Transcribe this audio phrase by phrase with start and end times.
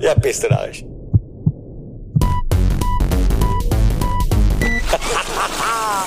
[0.00, 0.82] Ja, bist du Arsch.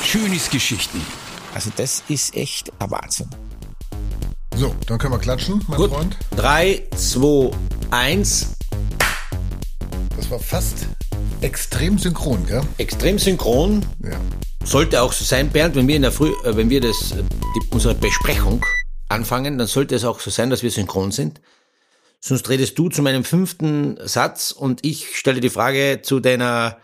[0.01, 0.99] Schönes Geschichten.
[1.53, 3.29] Also das ist echt ein Wahnsinn.
[4.55, 5.91] So, dann können wir klatschen, mein Gut.
[5.91, 6.17] Freund.
[6.35, 7.51] Drei, zwei,
[7.91, 8.55] eins.
[10.17, 10.87] Das war fast
[11.41, 12.61] extrem synchron, gell?
[12.79, 13.85] Extrem synchron.
[14.03, 14.19] Ja.
[14.63, 17.21] Sollte auch so sein, Bernd, wenn wir in der Früh, äh, wenn wir das, äh,
[17.21, 18.65] die, unsere Besprechung
[19.07, 21.41] anfangen, dann sollte es auch so sein, dass wir synchron sind.
[22.25, 26.77] Sonst redest du zu meinem fünften Satz und ich stelle die Frage zu deiner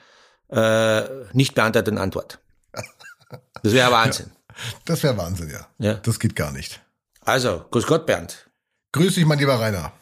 [0.49, 2.39] äh, nicht beantworteten Antwort.
[3.63, 4.31] Das wäre Wahnsinn.
[4.83, 5.65] Das wäre Wahnsinn, ja.
[5.77, 5.93] Ja.
[5.93, 6.81] Das geht gar nicht.
[7.21, 8.49] Also, grüß Gott, Bernd.
[8.91, 9.93] Grüß dich, mein lieber Rainer.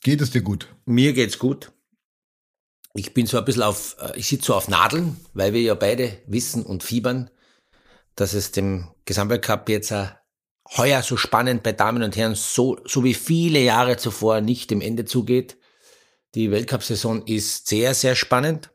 [0.00, 0.74] Geht es dir gut?
[0.86, 1.72] Mir geht's gut.
[2.94, 5.74] Ich bin so ein bisschen auf, äh, ich sitze so auf Nadeln, weil wir ja
[5.74, 7.28] beide wissen und fiebern,
[8.14, 9.92] dass es dem Gesamtweltcup jetzt
[10.76, 14.80] heuer so spannend bei Damen und Herren, so, so wie viele Jahre zuvor nicht dem
[14.80, 15.56] Ende zugeht.
[16.34, 18.70] Die Weltcup-Saison ist sehr, sehr spannend.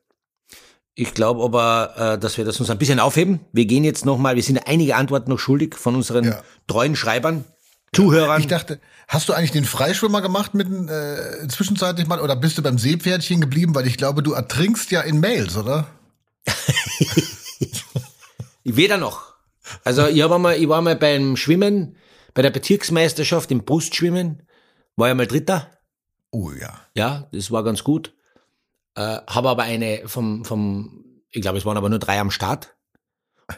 [0.94, 3.40] Ich glaube aber, äh, dass wir das uns ein bisschen aufheben.
[3.54, 6.44] Wir gehen jetzt nochmal, wir sind einige Antworten noch schuldig von unseren Ja.
[6.68, 7.46] treuen Schreibern,
[7.94, 8.40] Zuhörern.
[8.40, 12.62] Ich dachte, hast du eigentlich den Freischwimmer gemacht mit äh, zwischenzeitlich mal oder bist du
[12.62, 13.76] beim Seepferdchen geblieben?
[13.76, 15.88] Weil ich glaube, du ertrinkst ja in Mails, oder?
[18.64, 19.31] Weder noch.
[19.84, 21.98] Also ich, hab einmal, ich war mal beim Schwimmen,
[22.34, 24.44] bei der Bezirksmeisterschaft im Brustschwimmen,
[24.96, 25.72] war ja mal Dritter.
[26.32, 26.80] Oh ja.
[26.96, 28.14] Ja, das war ganz gut.
[28.96, 32.76] Äh, habe aber eine vom, vom, ich glaube, es waren aber nur drei am Start.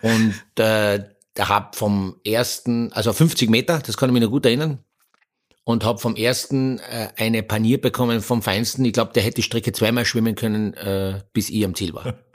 [0.01, 1.03] Und äh,
[1.39, 4.79] hab vom ersten, also 50 Meter, das kann ich mich noch gut erinnern.
[5.65, 8.83] Und hab vom ersten äh, eine Panier bekommen vom Feinsten.
[8.83, 12.15] Ich glaube, der hätte die Strecke zweimal schwimmen können, äh, bis ich am Ziel war.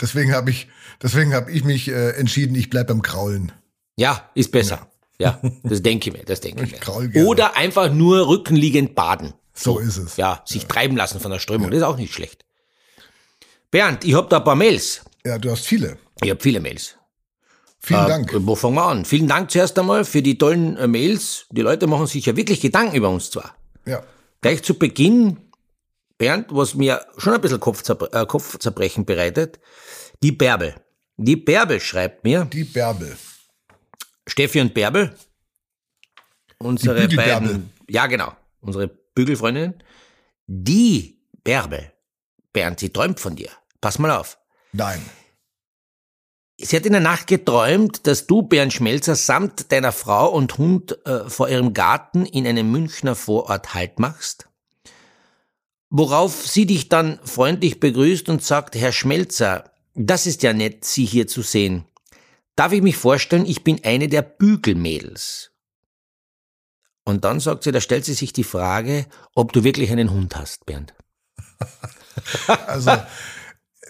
[0.00, 0.68] Deswegen habe ich,
[1.02, 3.52] deswegen habe ich mich äh, entschieden, ich bleib beim Kraulen.
[3.96, 4.88] Ja, ist besser.
[5.18, 7.26] Ja, das denke ich mir, das denke ich Ich mir.
[7.26, 9.34] Oder einfach nur rückenliegend baden.
[9.52, 10.16] So ist es.
[10.16, 12.44] Ja, sich treiben lassen von der Strömung, das ist auch nicht schlecht.
[13.70, 15.02] Bernd, ich hab da ein paar Mails.
[15.24, 15.98] Ja, du hast viele.
[16.22, 16.94] Ich hab viele Mails.
[17.80, 18.32] Vielen Äh, Dank.
[18.38, 19.04] Wo fangen wir an?
[19.04, 21.46] Vielen Dank zuerst einmal für die tollen äh, Mails.
[21.50, 23.54] Die Leute machen sich ja wirklich Gedanken über uns zwar.
[23.86, 24.02] Ja.
[24.40, 25.38] Gleich zu Beginn,
[26.18, 29.60] Bernd, was mir schon ein bisschen Kopfzerbre äh, Kopfzerbrechen bereitet,
[30.22, 30.74] die Bärbel.
[31.16, 33.16] Die Bärbel schreibt mir, Die Bärbel.
[34.26, 35.16] Steffi und Bärbel,
[36.58, 39.82] unsere Die beiden, ja genau, unsere Bügelfreundinnen,
[40.46, 41.92] die Bärbel,
[42.52, 43.50] Bernd, sie träumt von dir.
[43.80, 44.38] Pass mal auf.
[44.72, 45.00] Nein.
[46.60, 50.98] Sie hat in der Nacht geträumt, dass du, Bernd Schmelzer, samt deiner Frau und Hund
[51.06, 54.47] äh, vor ihrem Garten in einem Münchner Vorort Halt machst.
[55.90, 61.04] Worauf sie dich dann freundlich begrüßt und sagt, Herr Schmelzer, das ist ja nett, Sie
[61.04, 61.84] hier zu sehen.
[62.56, 65.52] Darf ich mich vorstellen, ich bin eine der Bügelmädels.
[67.04, 70.36] Und dann sagt sie, da stellt sie sich die Frage, ob du wirklich einen Hund
[70.36, 70.94] hast, Bernd.
[72.66, 72.90] Also,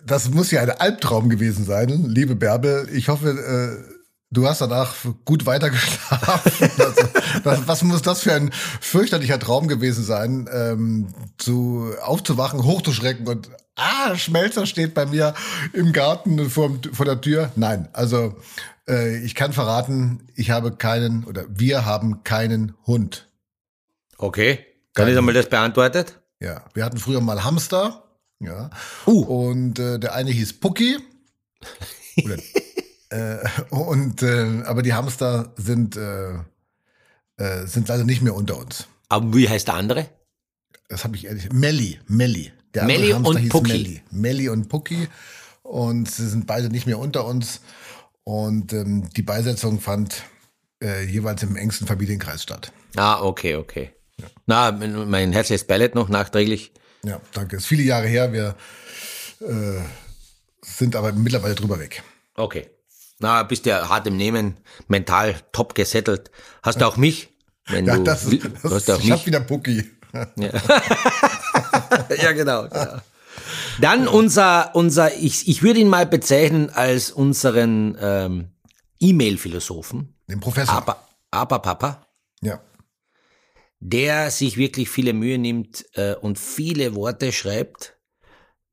[0.04, 2.88] das muss ja ein Albtraum gewesen sein, liebe Bärbel.
[2.92, 3.97] Ich hoffe, äh,
[4.30, 4.94] du hast danach
[5.24, 6.70] gut weitergeschlafen.
[7.44, 11.08] was, was muss das für ein fürchterlicher Traum gewesen sein, ähm,
[11.38, 15.34] zu aufzuwachen, hochzuschrecken und ah, Schmelzer steht bei mir
[15.72, 17.52] im Garten vor, vor der Tür.
[17.56, 18.36] Nein, also
[18.88, 23.28] äh, ich kann verraten, ich habe keinen oder wir haben keinen Hund.
[24.16, 24.64] Okay.
[24.94, 26.18] Dann ist einmal das beantwortet.
[26.40, 28.04] Ja, wir hatten früher mal Hamster.
[28.40, 28.70] Ja.
[29.06, 29.22] Uh.
[29.22, 30.98] Und äh, der eine hieß Pucki.
[32.24, 32.36] Oder,
[33.10, 33.38] äh,
[33.70, 36.34] und äh, aber die Hamster sind äh,
[37.38, 38.86] äh, sind leider nicht mehr unter uns.
[39.08, 40.08] Aber wie heißt der andere?
[40.88, 41.52] Das habe ich ehrlich.
[41.52, 42.52] Melli, Melli.
[42.74, 43.72] Der Melli Hamster und hieß Pucki.
[43.72, 44.02] Melli.
[44.10, 45.08] Melli und Pucki.
[45.62, 47.60] Und sie sind beide nicht mehr unter uns.
[48.24, 50.22] Und ähm, die Beisetzung fand
[50.82, 52.72] äh, jeweils im engsten Familienkreis statt.
[52.96, 53.92] Ah, okay, okay.
[54.46, 56.72] Na, mein herzliches Beileid noch nachträglich.
[57.04, 57.56] Ja, danke.
[57.56, 58.32] Ist viele Jahre her.
[58.32, 58.56] Wir
[59.40, 59.80] äh,
[60.62, 62.02] sind aber mittlerweile drüber weg.
[62.34, 62.68] Okay.
[63.20, 64.56] Na, bist ja hart im Nehmen,
[64.86, 66.30] mental top gesettelt.
[66.62, 67.28] Hast du auch mich?
[67.66, 69.26] Wenn Ja, du, das, will- das, du hast auch ich hab mich.
[69.26, 69.84] wieder Pucki.
[70.36, 72.68] ja, genau.
[72.68, 72.98] genau.
[73.80, 78.48] Dann unser, unser, ich, ich würde ihn mal bezeichnen als unseren ähm,
[79.00, 80.74] E-Mail-Philosophen, Den Professor.
[80.74, 82.06] aber, aber Papa,
[82.40, 82.60] Ja.
[83.80, 87.96] der sich wirklich viele Mühe nimmt äh, und viele Worte schreibt.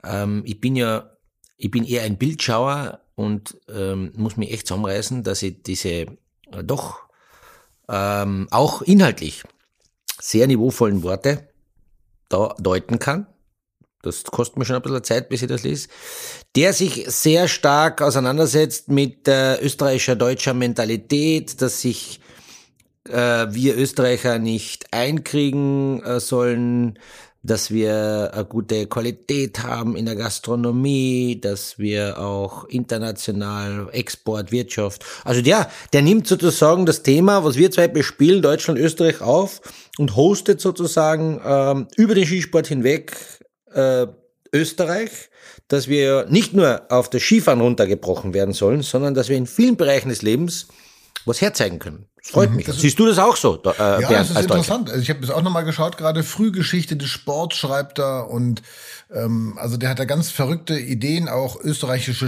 [0.03, 1.11] Ähm, ich bin ja,
[1.57, 6.07] ich bin eher ein Bildschauer und ähm, muss mich echt zusammenreißen, dass ich diese äh,
[6.63, 6.99] doch
[7.87, 9.43] ähm, auch inhaltlich
[10.19, 11.47] sehr niveauvollen Worte
[12.29, 13.27] da deuten kann.
[14.01, 15.87] Das kostet mir schon ein bisschen Zeit, bis ich das lese.
[16.55, 22.19] Der sich sehr stark auseinandersetzt mit äh, österreichischer deutscher Mentalität, dass sich
[23.09, 26.99] äh, wir Österreicher nicht einkriegen äh, sollen,
[27.45, 35.05] dass wir eine gute Qualität haben in der Gastronomie, dass wir auch international Export, Wirtschaft.
[35.23, 39.61] Also der, der nimmt sozusagen das Thema, was wir zwei bespielen, Deutschland, Österreich auf
[39.97, 43.15] und hostet sozusagen ähm, über den Skisport hinweg
[43.73, 44.07] äh,
[44.51, 45.29] Österreich,
[45.67, 49.77] dass wir nicht nur auf das Skifahren runtergebrochen werden sollen, sondern dass wir in vielen
[49.77, 50.67] Bereichen des Lebens
[51.25, 52.07] was herzeigen können.
[52.27, 52.65] Freut Mhm, mich.
[52.65, 54.89] das Siehst du das auch so, äh, Ja, Bernd, das ist interessant.
[54.89, 58.63] Also ich habe das auch nochmal geschaut, gerade Frühgeschichte des Sports schreibt er und
[59.13, 62.25] ähm, also der hat da ganz verrückte Ideen, auch österreichische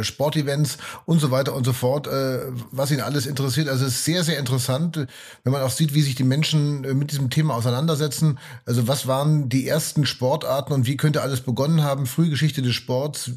[0.00, 0.76] äh, Sportevents
[1.06, 2.40] und so weiter und so fort, äh,
[2.70, 3.68] was ihn alles interessiert.
[3.70, 5.06] Also es ist sehr, sehr interessant,
[5.44, 8.38] wenn man auch sieht, wie sich die Menschen äh, mit diesem Thema auseinandersetzen.
[8.66, 12.04] Also was waren die ersten Sportarten und wie könnte alles begonnen haben?
[12.04, 13.30] Frühgeschichte des Sports.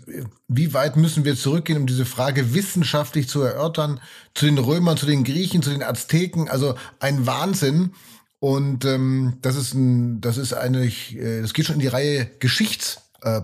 [0.50, 4.02] Wie weit müssen wir zurückgehen, um diese Frage wissenschaftlich zu erörtern?
[4.36, 6.50] Zu den Römern, zu den Griechen, zu den Azteken.
[6.50, 7.94] Also ein Wahnsinn.
[8.40, 12.30] Und ähm, das ist ein, das ist eigentlich, äh, das geht schon in die Reihe
[12.40, 13.00] Geschichts.
[13.24, 13.40] Äh.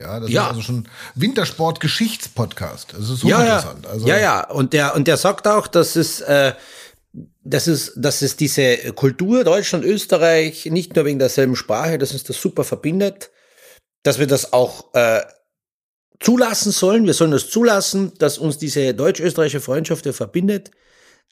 [0.00, 0.42] Ja, das Ja.
[0.42, 2.94] ist also schon Wintersport Geschichtspodcast.
[2.98, 3.84] Das ist ja, hochinteressant.
[3.84, 3.90] ja.
[3.90, 4.50] Also, ja, ja.
[4.50, 6.52] Und der, und der sagt auch, dass es, äh,
[7.44, 12.24] dass es, dass es diese Kultur Deutschland, Österreich, nicht nur wegen derselben Sprache, dass uns
[12.24, 13.30] das super verbindet,
[14.02, 15.20] dass wir das auch äh,
[16.20, 17.06] zulassen sollen.
[17.06, 20.72] Wir sollen das zulassen, dass uns diese deutsch-österreichische Freundschaft verbindet.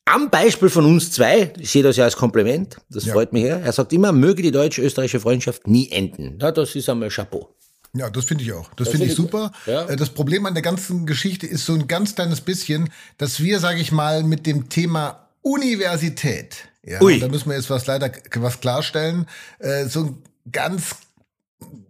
[0.08, 3.12] Am Beispiel von uns zwei, ich sehe das ja als Kompliment, das Ja.
[3.12, 3.60] freut mich her.
[3.64, 6.38] Er sagt immer, möge die deutsch-österreichische Freundschaft nie enden.
[6.40, 7.52] Ja, das ist einmal Chapeau.
[7.92, 8.70] Ja, das finde ich auch.
[8.74, 9.52] Das, finde ich finde ich super.
[9.66, 9.86] Ja.
[9.86, 13.58] Äh, Das Problem an der ganzen Geschichte ist so ein ganz kleines bisschen, dass wir,
[13.58, 17.18] sage ich mal, mit dem Thema Universität, ja, Ui.
[17.18, 19.26] da müssen wir jetzt was leider was klarstellen,
[19.58, 20.18] äh, so ein
[20.52, 20.90] ganz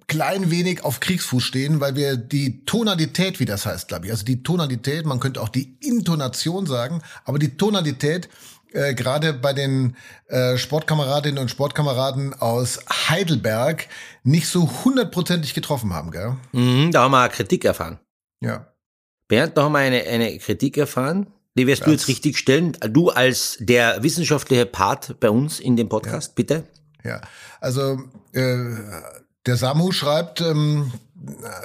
[0.08, 4.24] klein wenig auf Kriegsfuß stehen, weil wir die Tonalität, wie das heißt, glaube ich, also
[4.24, 8.28] die Tonalität, man könnte auch die Intonation sagen, aber die Tonalität
[8.72, 9.96] äh, gerade bei den
[10.28, 13.88] äh, Sportkameradinnen und Sportkameraden aus Heidelberg
[14.22, 16.36] nicht so hundertprozentig getroffen haben, gell?
[16.52, 17.98] Mhm, da haben wir eine Kritik erfahren.
[18.40, 18.72] Ja.
[19.28, 21.28] Bernd, da haben wir eine, eine Kritik erfahren.
[21.56, 22.76] Die wirst du jetzt richtig stellen.
[22.90, 26.64] Du als der wissenschaftliche Part bei uns in dem Podcast, bitte.
[27.02, 27.22] Ja,
[27.60, 27.98] also
[28.34, 28.74] äh,
[29.46, 30.92] der Samu schreibt, ähm,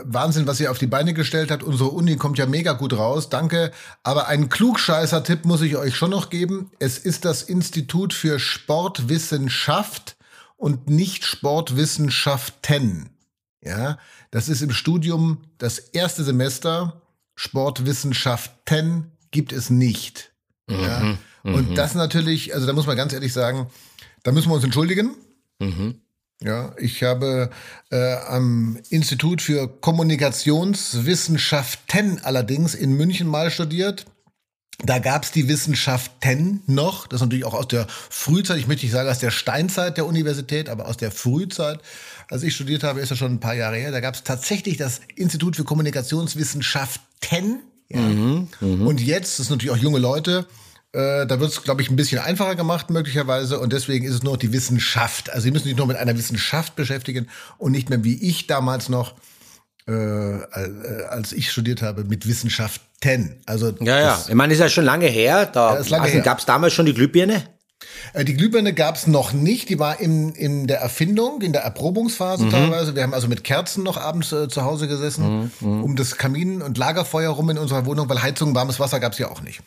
[0.04, 1.63] Wahnsinn, was ihr auf die Beine gestellt habt.
[1.63, 3.72] Unsere Uni kommt ja mega gut raus, danke.
[4.04, 6.72] Aber einen Klugscheißer-Tipp muss ich euch schon noch geben.
[6.80, 10.16] Es ist das Institut für Sportwissenschaft
[10.57, 13.10] und nicht Sportwissenschaften.
[13.63, 13.98] Ja,
[14.31, 17.01] das ist im Studium das erste Semester.
[17.36, 20.31] Sportwissenschaften gibt es nicht.
[20.69, 21.18] Ja.
[21.44, 23.68] Und das natürlich, also da muss man ganz ehrlich sagen,
[24.24, 25.16] da müssen wir uns entschuldigen.
[26.44, 27.52] Ja, ich habe
[27.92, 34.08] äh, am Institut für Kommunikationswissenschaften allerdings in München mal studiert.
[34.84, 38.94] Da gab's die Wissenschaften noch, das ist natürlich auch aus der Frühzeit, ich möchte nicht
[38.94, 41.80] sagen aus der Steinzeit der Universität, aber aus der Frühzeit.
[42.30, 45.02] Als ich studiert habe, ist das schon ein paar Jahre her, da gab's tatsächlich das
[45.16, 47.60] Institut für Kommunikationswissenschaften.
[47.90, 48.00] Ja.
[48.62, 50.48] Und jetzt, das sind natürlich auch junge Leute,
[50.94, 54.24] äh, da wird es, glaube ich, ein bisschen einfacher gemacht möglicherweise und deswegen ist es
[54.24, 55.30] nur die Wissenschaft.
[55.30, 58.90] Also Sie müssen sich nur mit einer Wissenschaft beschäftigen und nicht mehr wie ich damals
[58.90, 59.16] noch,
[59.88, 63.42] äh, äh, als ich studiert habe, mit Wissenschaften.
[63.46, 64.26] Also Ja, ja.
[64.28, 65.46] Ich meine, ist ja schon lange her.
[65.46, 66.22] Da ist lange her.
[66.22, 67.44] gab es damals schon die Glühbirne.
[68.13, 71.62] Äh, Die Glühbirne gab es noch nicht, die war in, in der Erfindung, in der
[71.62, 72.95] Erprobungsphase teilweise.
[72.95, 76.78] Wir haben also mit Kerzen noch abends äh, zu Hause gesessen, um das Kamin- und
[76.78, 79.61] Lagerfeuer rum in unserer Wohnung, weil Heizung, warmes Wasser gab es ja auch nicht.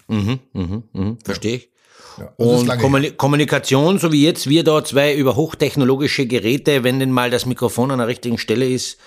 [1.24, 1.68] Verstehe ich.
[2.18, 7.10] Ja, Und Kommuni Kommunikation, so wie jetzt wir da zwei über hochtechnologische Geräte, wenn denn
[7.10, 8.98] mal das Mikrofon an der richtigen Stelle ist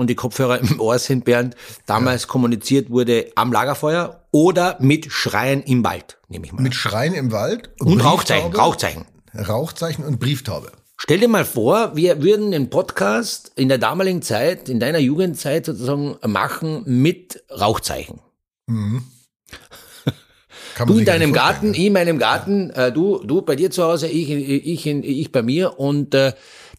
[0.00, 1.54] und die Kopfhörer im Ohr sind, Bernd,
[1.84, 6.62] damals kommuniziert wurde am Lagerfeuer oder mit Schreien im Wald, nehme ich mal.
[6.62, 7.70] Mit Schreien im Wald.
[7.80, 8.66] und Rauchzeichen, Brieftaube.
[8.66, 9.04] Rauchzeichen.
[9.34, 10.72] Rauchzeichen und Brieftaube.
[10.96, 15.66] Stell dir mal vor, wir würden den Podcast in der damaligen Zeit, in deiner Jugendzeit
[15.66, 18.20] sozusagen machen mit Rauchzeichen.
[18.66, 19.04] Man
[20.86, 24.08] Du in deinem Garten, ich in meinem Garten, äh, du, du bei dir zu Hause,
[24.08, 26.32] ich, ich, ich, ich bei mir und äh,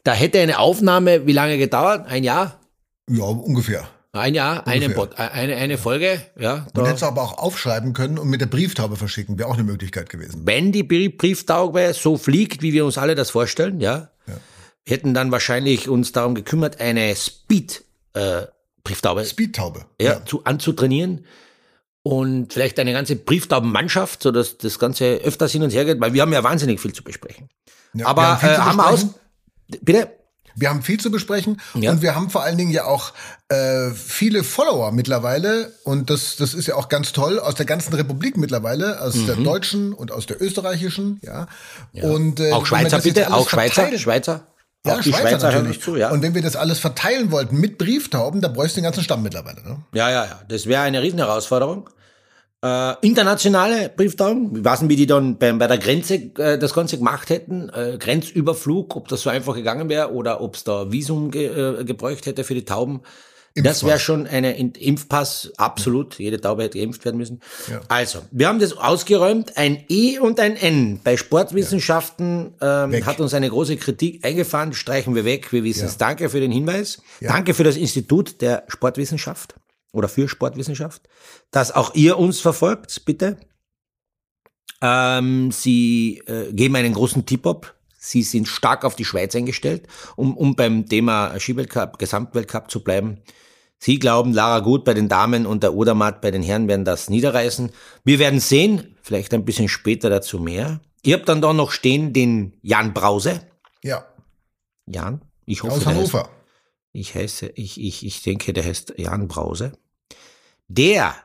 [0.03, 2.07] da hätte eine Aufnahme wie lange gedauert?
[2.07, 2.60] Ein Jahr?
[3.09, 3.87] Ja, ungefähr.
[4.13, 4.95] Ein Jahr, eine, Ungefähr.
[5.07, 6.55] Pod, eine, eine Folge, ja.
[6.57, 6.81] Man Da.
[6.85, 10.09] hätte es aber auch aufschreiben können und mit der Brieftaube verschicken, wäre auch eine Möglichkeit
[10.09, 10.41] gewesen.
[10.45, 15.13] Wenn die Brie- Brieftaube so fliegt, wie wir uns alle das vorstellen, ja, wir hätten
[15.13, 18.47] dann wahrscheinlich uns darum gekümmert, eine Speed äh,
[18.83, 19.85] Brieftaube Speedtaube.
[20.01, 21.25] ja, Zu, anzutrainieren
[22.03, 26.13] und vielleicht eine ganze Brieftaubenmannschaft, so dass das Ganze öfters hin und her geht, weil
[26.13, 27.47] wir haben ja wahnsinnig viel zu besprechen.
[27.93, 29.05] Ja, Aber haben äh, haben wir aus.
[29.81, 30.09] Bitte?
[30.55, 31.91] Wir haben viel zu besprechen Ja.
[31.91, 33.13] und wir haben vor allen Dingen ja auch
[33.49, 37.93] äh, viele Follower mittlerweile und das, das ist ja auch ganz toll aus der ganzen
[37.93, 39.43] Republik mittlerweile, aus der Mhm.
[39.43, 41.47] deutschen und aus der österreichischen, ja.
[42.01, 43.33] Und äh, Auch Schweizer bitte?
[43.33, 43.83] Auch Schweizer?
[43.83, 44.47] verteilt- Schweizer?
[44.83, 45.81] Auch die Schweizer, hören natürlich.
[45.81, 46.09] zu, ja.
[46.09, 49.21] Und wenn wir das alles verteilen wollten mit Brieftauben, da bräuchst du den ganzen Stamm
[49.21, 49.61] mittlerweile.
[49.61, 49.77] Ne?
[49.93, 50.41] Ja, ja, ja.
[50.47, 51.87] Das wäre eine Riesenherausforderung.
[52.63, 56.73] Äh, internationale Brieftauben, ich weiß nicht, wie die dann bei, bei der Grenze äh, das
[56.73, 57.69] Ganze gemacht hätten.
[57.69, 61.83] Äh, Grenzüberflug, ob das so einfach gegangen wäre oder ob es da Visum ge, äh,
[61.83, 63.01] gebräucht hätte für die Tauben.
[63.55, 66.19] Das wäre schon eine In- Impfpass, absolut.
[66.19, 67.41] Jede Taube hätte geimpft werden müssen.
[67.69, 67.81] Ja.
[67.89, 69.57] Also, wir haben das ausgeräumt.
[69.57, 71.01] Ein E und ein N.
[71.03, 73.05] Bei Sportwissenschaften ähm, Weg.
[73.05, 74.71] hat uns eine große Kritik eingefahren.
[74.73, 75.51] Streichen wir weg.
[75.51, 75.93] Wir wissen es.
[75.93, 75.97] Ja.
[75.97, 77.01] Danke für den Hinweis.
[77.19, 77.33] Ja.
[77.33, 79.55] Danke für das Institut der Sportwissenschaft
[79.91, 81.07] oder für Sportwissenschaft,
[81.51, 83.37] dass auch ihr uns verfolgt, bitte.
[84.81, 87.75] Ähm, Sie äh, geben einen großen Tipp ab.
[87.97, 93.19] Sie sind stark auf die Schweiz eingestellt, um, um beim Thema Skiweltcup, Gesamtweltcup zu bleiben.
[93.77, 97.09] Sie glauben, Lara Gut bei den Damen und der Odermatt bei den Herren werden das
[97.09, 97.71] niederreißen.
[98.03, 100.81] Wir werden sehen, vielleicht ein bisschen später dazu mehr.
[101.03, 103.41] Ihr habt dann da noch stehen den Jan Brause.
[103.83, 104.05] Ja,
[104.85, 106.29] Jan, ich hoffe, aus Hannover.
[106.93, 109.73] Ich heiße, ich, ich, ich denke, der heißt Jan Brause.
[110.67, 111.15] Der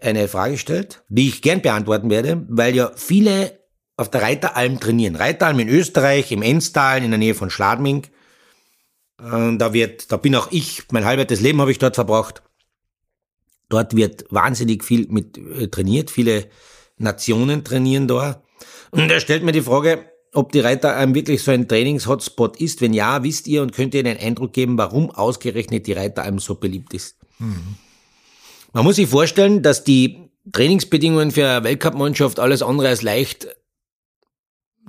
[0.00, 3.58] eine Frage stellt, die ich gern beantworten werde, weil ja viele
[3.96, 5.16] auf der Reiteralm trainieren.
[5.16, 8.06] Reiteralm in Österreich, im Enstal, in der Nähe von Schladming.
[9.16, 12.42] Da wird, da bin auch ich, mein halbes Leben habe ich dort verbracht.
[13.68, 16.48] Dort wird wahnsinnig viel mit äh, trainiert, viele
[16.96, 18.42] Nationen trainieren da.
[18.92, 22.80] Und er stellt mir die Frage, ob die Reiteralm wirklich so ein Trainings-Hotspot ist.
[22.80, 26.54] Wenn ja, wisst ihr und könnt ihr den Eindruck geben, warum ausgerechnet die Reiteralm so
[26.54, 27.16] beliebt ist.
[28.72, 33.48] Man muss sich vorstellen, dass die Trainingsbedingungen für eine Weltcup-Mannschaft alles andere als leicht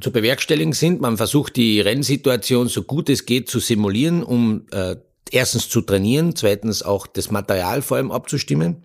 [0.01, 1.01] zu bewerkstelligen sind.
[1.01, 4.95] Man versucht die Rennsituation so gut es geht zu simulieren, um äh,
[5.31, 8.83] erstens zu trainieren, zweitens auch das Material vor allem abzustimmen.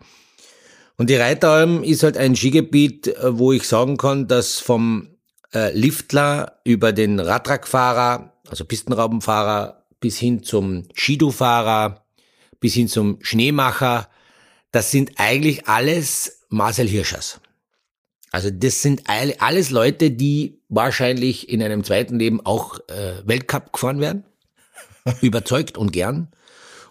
[0.96, 5.13] Und die Reiteralm ist halt ein Skigebiet, äh, wo ich sagen kann, dass vom
[5.54, 12.04] äh, Liftler über den Radtrackfahrer, also Pistenraubenfahrer, bis hin zum Skidufahrer,
[12.60, 14.08] bis hin zum Schneemacher,
[14.72, 17.40] das sind eigentlich alles Marcel Hirschers.
[18.32, 23.72] Also das sind alle- alles Leute, die wahrscheinlich in einem zweiten Leben auch äh, Weltcup
[23.72, 24.24] gefahren werden.
[25.20, 26.28] Überzeugt und gern.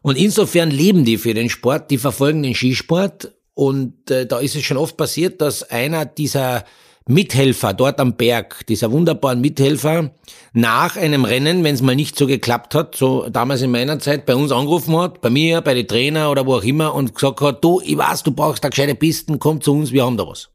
[0.02, 3.34] Und insofern leben die für den Sport, die verfolgen den Skisport.
[3.54, 6.64] Und äh, da ist es schon oft passiert, dass einer dieser
[7.08, 10.12] Mithelfer dort am Berg, dieser wunderbaren Mithelfer,
[10.54, 14.26] nach einem Rennen, wenn es mal nicht so geklappt hat, so damals in meiner Zeit,
[14.26, 17.42] bei uns angerufen hat, bei mir, bei den Trainer oder wo auch immer, und gesagt
[17.42, 20.28] hat, du, ich weiß, du brauchst da gescheite Pisten, komm zu uns, wir haben da
[20.28, 20.50] was.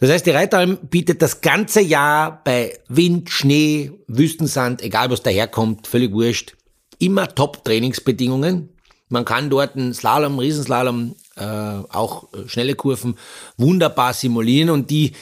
[0.00, 5.86] Das heißt, die Reiteralm bietet das ganze Jahr bei Wind, Schnee, Wüstensand, egal was daherkommt,
[5.86, 6.56] völlig wurscht,
[6.98, 8.70] immer Top-Trainingsbedingungen.
[9.10, 13.16] Man kann dort einen Slalom, Riesenslalom, äh, auch schnelle Kurven
[13.58, 15.12] wunderbar simulieren und die,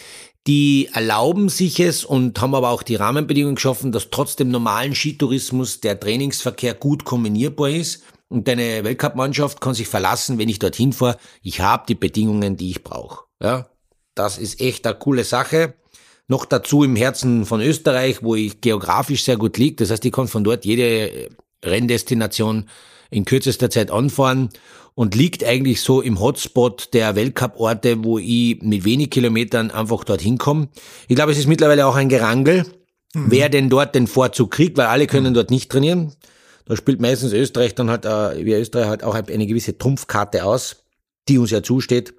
[0.51, 4.97] die erlauben sich es und haben aber auch die Rahmenbedingungen geschaffen, dass trotz dem normalen
[4.97, 8.03] Skitourismus der Trainingsverkehr gut kombinierbar ist.
[8.27, 12.71] Und deine Weltcup-Mannschaft kann sich verlassen, wenn ich dorthin fahre, ich habe die Bedingungen, die
[12.71, 13.27] ich brauche.
[13.41, 13.69] Ja,
[14.17, 15.75] das ist echt eine coole Sache.
[16.27, 19.77] Noch dazu im Herzen von Österreich, wo ich geografisch sehr gut liege.
[19.77, 21.29] Das heißt, ich kann von dort jede
[21.65, 22.69] Renndestination
[23.11, 24.51] in kürzester Zeit anfahren
[24.95, 30.39] und liegt eigentlich so im Hotspot der Weltcup-Orte, wo ich mit wenig Kilometern einfach dorthin
[30.39, 30.69] komme.
[31.09, 32.67] Ich glaube, es ist mittlerweile auch ein Gerangel,
[33.15, 36.13] wer denn dort den Vorzug kriegt, weil alle können dort nicht trainieren.
[36.67, 40.85] Da spielt meistens Österreich dann halt, äh, wie Österreich halt auch eine gewisse Trumpfkarte aus,
[41.29, 42.15] die uns ja zusteht.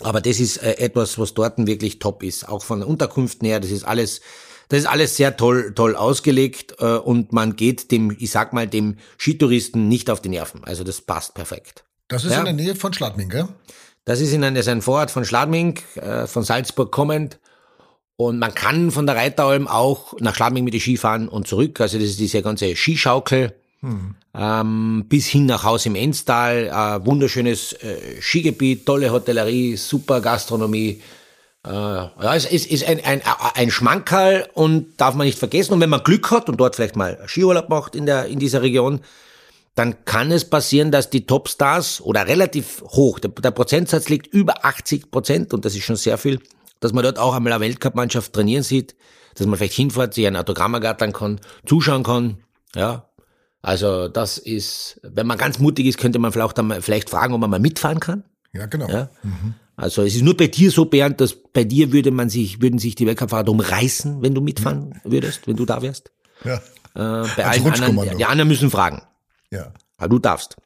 [0.00, 2.48] Aber das ist äh, etwas, was dort wirklich top ist.
[2.48, 4.20] Auch von Unterkünften her, das ist alles,
[4.68, 8.66] das ist alles sehr toll, toll ausgelegt äh, und man geht dem, ich sag mal,
[8.66, 10.62] dem Skitouristen nicht auf die Nerven.
[10.64, 11.84] Also das passt perfekt.
[12.08, 12.38] Das ist Ja.
[12.40, 13.48] in der Nähe von Schladming, gell?
[14.04, 17.38] Das ist in einem, ist ein Vorort von Schladming, äh, von Salzburg kommend.
[18.16, 21.80] Und man kann von der Reiteralm auch nach Schladming mit den Ski fahren und zurück.
[21.80, 23.54] Also das ist diese ganze Skischaukel.
[24.34, 31.00] Ähm, bis hin nach Haus im Enstal, äh, wunderschönes äh, Skigebiet, tolle Hotellerie, super Gastronomie.
[31.68, 33.20] Äh, ja, es ist, ist ein, ein,
[33.54, 35.74] ein Schmankerl und darf man nicht vergessen.
[35.74, 38.62] Und wenn man Glück hat und dort vielleicht mal Skiurlaub macht in, der, in dieser
[38.62, 39.00] Region,
[39.74, 44.64] dann kann es passieren, dass die Topstars oder relativ hoch, der, der Prozentsatz liegt über
[44.64, 46.40] 80 Prozent und das ist schon sehr viel,
[46.80, 48.96] dass man dort auch einmal eine Weltcup-Mannschaft trainieren sieht,
[49.34, 52.38] dass man vielleicht hinfährt, sich ein Autogramm ergattern kann, zuschauen kann,
[52.74, 53.04] ja.
[53.60, 57.34] Also das ist, wenn man ganz mutig ist, könnte man vielleicht, dann mal, vielleicht fragen,
[57.34, 58.24] ob man mal mitfahren kann.
[58.52, 58.88] Ja, genau.
[58.88, 59.10] Ja.
[59.78, 62.80] Also es ist nur bei dir so, Bernd, dass bei dir würde man sich, würden
[62.80, 66.10] sich die Weltcup-Fahrer drum reißen, wenn du mitfahren würdest, wenn du da wärst.
[66.44, 66.56] Ja.
[66.56, 69.02] Äh, bei allen anderen, die anderen müssen fragen.
[69.50, 69.72] ja.
[69.96, 70.56] Aber du darfst.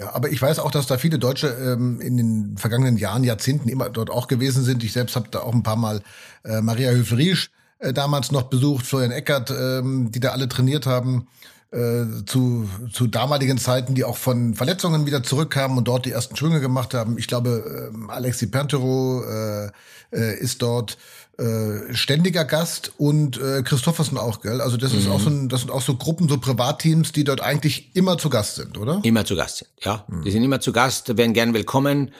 [0.00, 3.68] Ja, aber ich weiß auch, dass da viele Deutsche ähm, in den vergangenen Jahren, Jahrzehnten
[3.68, 4.84] immer dort auch gewesen sind.
[4.84, 6.02] Ich selbst habe da auch ein paar Mal
[6.44, 7.50] äh, Maria Höfriesch
[7.80, 11.26] äh, damals noch besucht, Florian Eckert, ähm, die da alle trainiert haben
[11.72, 16.36] äh, zu, zu damaligen Zeiten, die auch von Verletzungen wieder zurückkamen und dort die ersten
[16.36, 17.16] Schwünge gemacht haben.
[17.18, 19.70] Ich glaube, äh, Alexi Pantero äh,
[20.12, 20.98] äh, ist dort
[21.38, 24.60] äh, ständiger Gast und äh, Christoffersen auch, gell?
[24.60, 27.40] Also das ist auch so ein, das sind auch so Gruppen, so Privatteams, die dort
[27.40, 29.00] eigentlich immer zu Gast sind, oder?
[29.04, 30.04] Immer zu Gast sind, ja.
[30.08, 30.22] Mhm.
[30.22, 32.10] Die sind immer zu Gast, werden gern willkommen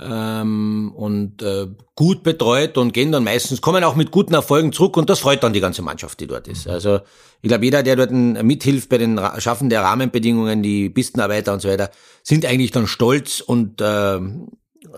[0.00, 4.96] ähm, und äh, gut betreut und gehen dann meistens, kommen auch mit guten Erfolgen zurück
[4.96, 6.66] und das freut dann die ganze Mannschaft, die dort ist.
[6.66, 7.00] Also
[7.42, 11.68] ich glaube, jeder, der dort mithilft bei den Schaffen der Rahmenbedingungen, die Pistenarbeiter und so
[11.68, 11.90] weiter,
[12.22, 14.20] sind eigentlich dann stolz und äh,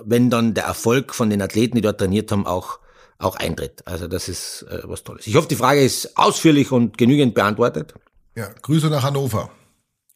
[0.04, 2.78] wenn dann der Erfolg von den Athleten, die dort trainiert haben, auch
[3.18, 3.86] auch eintritt.
[3.86, 5.26] Also das ist äh, was Tolles.
[5.26, 7.94] Ich hoffe, die Frage ist ausführlich und genügend beantwortet.
[8.34, 9.50] Ja, Grüße nach Hannover.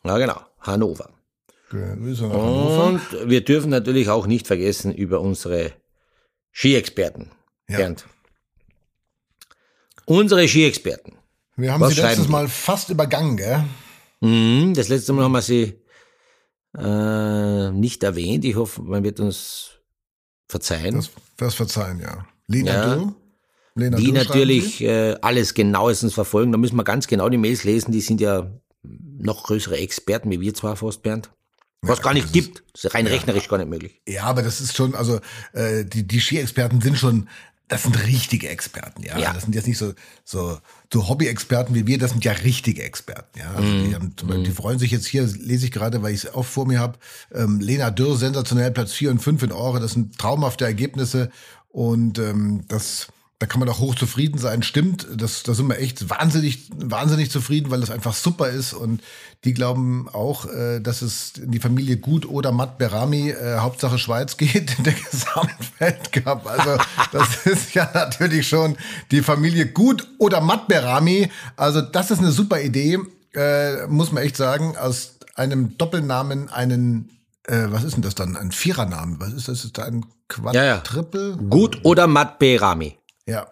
[0.04, 1.10] Ja, genau, Hannover.
[1.68, 2.86] Grüße nach Hannover.
[2.86, 5.72] Und wir dürfen natürlich auch nicht vergessen über unsere
[6.52, 7.30] Skiexperten.
[7.68, 7.78] Ja.
[7.78, 8.06] Bernd.
[10.06, 11.14] Unsere Skiexperten.
[11.56, 13.64] Wir haben was sie letztes Mal fast übergangen, gell?
[14.20, 15.82] Mhm, das letzte Mal haben wir sie
[16.76, 18.44] äh, nicht erwähnt.
[18.44, 19.72] Ich hoffe, man wird uns
[20.48, 20.94] verzeihen.
[20.94, 22.26] Das, das verzeihen, ja.
[22.46, 23.14] Lena ja, du?
[23.74, 26.52] Lena die du natürlich äh, alles genauestens verfolgen.
[26.52, 27.92] Da müssen wir ganz genau die Mails lesen.
[27.92, 28.50] Die sind ja
[28.82, 31.30] noch größere Experten wie wir zwar fast, Bernd.
[31.80, 32.62] Was ja, gar nicht gibt.
[32.74, 34.00] Ist rein ja, rechnerisch gar nicht möglich.
[34.06, 35.20] Ja, aber das ist schon, also
[35.52, 37.28] äh, die, die Ski-Experten sind schon,
[37.68, 39.18] das sind richtige Experten, ja.
[39.18, 39.32] ja.
[39.32, 39.92] Das sind jetzt nicht so,
[40.24, 40.58] so,
[40.92, 43.50] so Hobby-Experten wie wir, das sind ja richtige Experten, ja.
[43.50, 44.44] Also die, mm, haben, mm.
[44.44, 46.98] die freuen sich jetzt hier, lese ich gerade, weil ich es auch vor mir habe.
[47.32, 51.30] Ähm, Lena Dürr, sensationell, Platz 4 und 5 in Ore, das sind traumhafte Ergebnisse.
[51.68, 53.08] Und ähm, das,
[53.38, 54.64] da kann man auch hoch zufrieden sein.
[54.64, 58.72] Stimmt, das, da sind wir echt wahnsinnig, wahnsinnig zufrieden, weil das einfach super ist.
[58.72, 59.00] Und
[59.44, 63.98] die glauben auch, äh, dass es in die Familie Gut oder Matt Berami, äh, Hauptsache
[63.98, 66.46] Schweiz geht in der Gesamtweltcup.
[66.46, 66.78] Also
[67.12, 68.76] das ist ja natürlich schon
[69.12, 71.30] die Familie Gut oder Matt Berami.
[71.56, 72.98] Also das ist eine super Idee,
[73.34, 77.10] äh, muss man echt sagen, aus einem Doppelnamen einen
[77.44, 78.36] äh, was ist denn das dann?
[78.36, 79.20] Ein Vierernamen?
[79.20, 79.64] Was ist das?
[79.64, 80.60] Ist da ein Quadriple?
[80.60, 81.48] Ja, ja.
[81.48, 82.97] Gut oder Matt Berami?
[83.28, 83.46] Ja.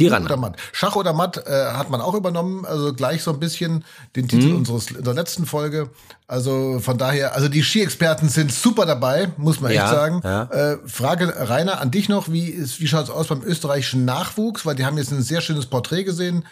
[0.00, 0.56] Oder Matt.
[0.72, 3.84] Schach oder Matt äh, hat man auch übernommen, also gleich so ein bisschen
[4.16, 4.56] den Titel mhm.
[4.56, 5.90] unseres unserer letzten Folge.
[6.26, 10.20] Also von daher, also die Ski-Experten sind super dabei, muss man ja, echt sagen.
[10.24, 10.44] Ja.
[10.44, 14.64] Äh, Frage Rainer an dich noch, wie ist, wie schaut's aus beim österreichischen Nachwuchs?
[14.64, 16.46] Weil die haben jetzt ein sehr schönes Porträt gesehen.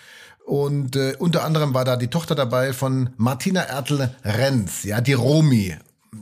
[0.44, 5.76] Und äh, unter anderem war da die Tochter dabei von Martina Ertel-Renz, ja, die Romi.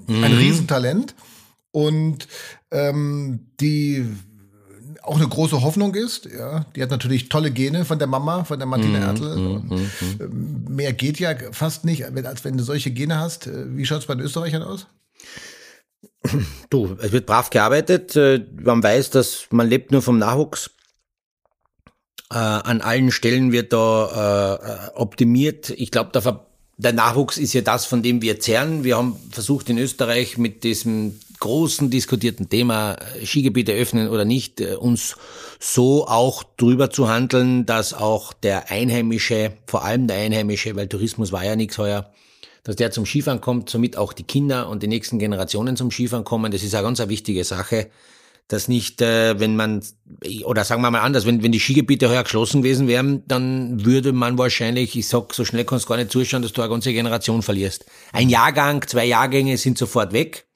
[0.06, 0.24] Mhm.
[0.24, 1.14] Ein Riesentalent.
[1.72, 2.28] Und
[2.70, 4.06] ähm, die
[5.08, 6.26] auch eine große Hoffnung ist.
[6.26, 9.36] Ja, die hat natürlich tolle Gene von der Mama, von der Martina mm, Ertel.
[9.36, 9.88] Mm,
[10.20, 13.46] mm, mehr geht ja fast nicht, als wenn du solche Gene hast.
[13.46, 14.86] Äh, wie schaut es bei den Österreichern aus?
[16.70, 18.14] Du, es wird brav gearbeitet.
[18.14, 20.70] Äh, man weiß, dass man lebt nur vom Nachwuchs.
[22.30, 25.70] Äh, an allen Stellen wird da äh, optimiert.
[25.70, 28.84] Ich glaube, der, der Nachwuchs ist ja das, von dem wir zehren.
[28.84, 34.60] Wir haben versucht in Österreich mit diesem großen diskutierten Thema äh, Skigebiete öffnen oder nicht,
[34.60, 35.16] äh, uns
[35.58, 41.32] so auch drüber zu handeln, dass auch der Einheimische, vor allem der Einheimische, weil Tourismus
[41.32, 42.12] war ja nichts heuer,
[42.64, 46.24] dass der zum Skifahren kommt, somit auch die Kinder und die nächsten Generationen zum Skifahren
[46.24, 46.52] kommen.
[46.52, 47.88] Das ist eine ganz wichtige Sache
[48.48, 49.82] dass nicht, äh, wenn man,
[50.44, 54.14] oder sagen wir mal anders, wenn, wenn die Skigebiete heuer geschlossen gewesen wären, dann würde
[54.14, 56.92] man wahrscheinlich, ich sag, so schnell kannst du gar nicht zuschauen, dass du eine ganze
[56.92, 57.84] Generation verlierst.
[58.12, 60.47] Ein Jahrgang, zwei Jahrgänge sind sofort weg.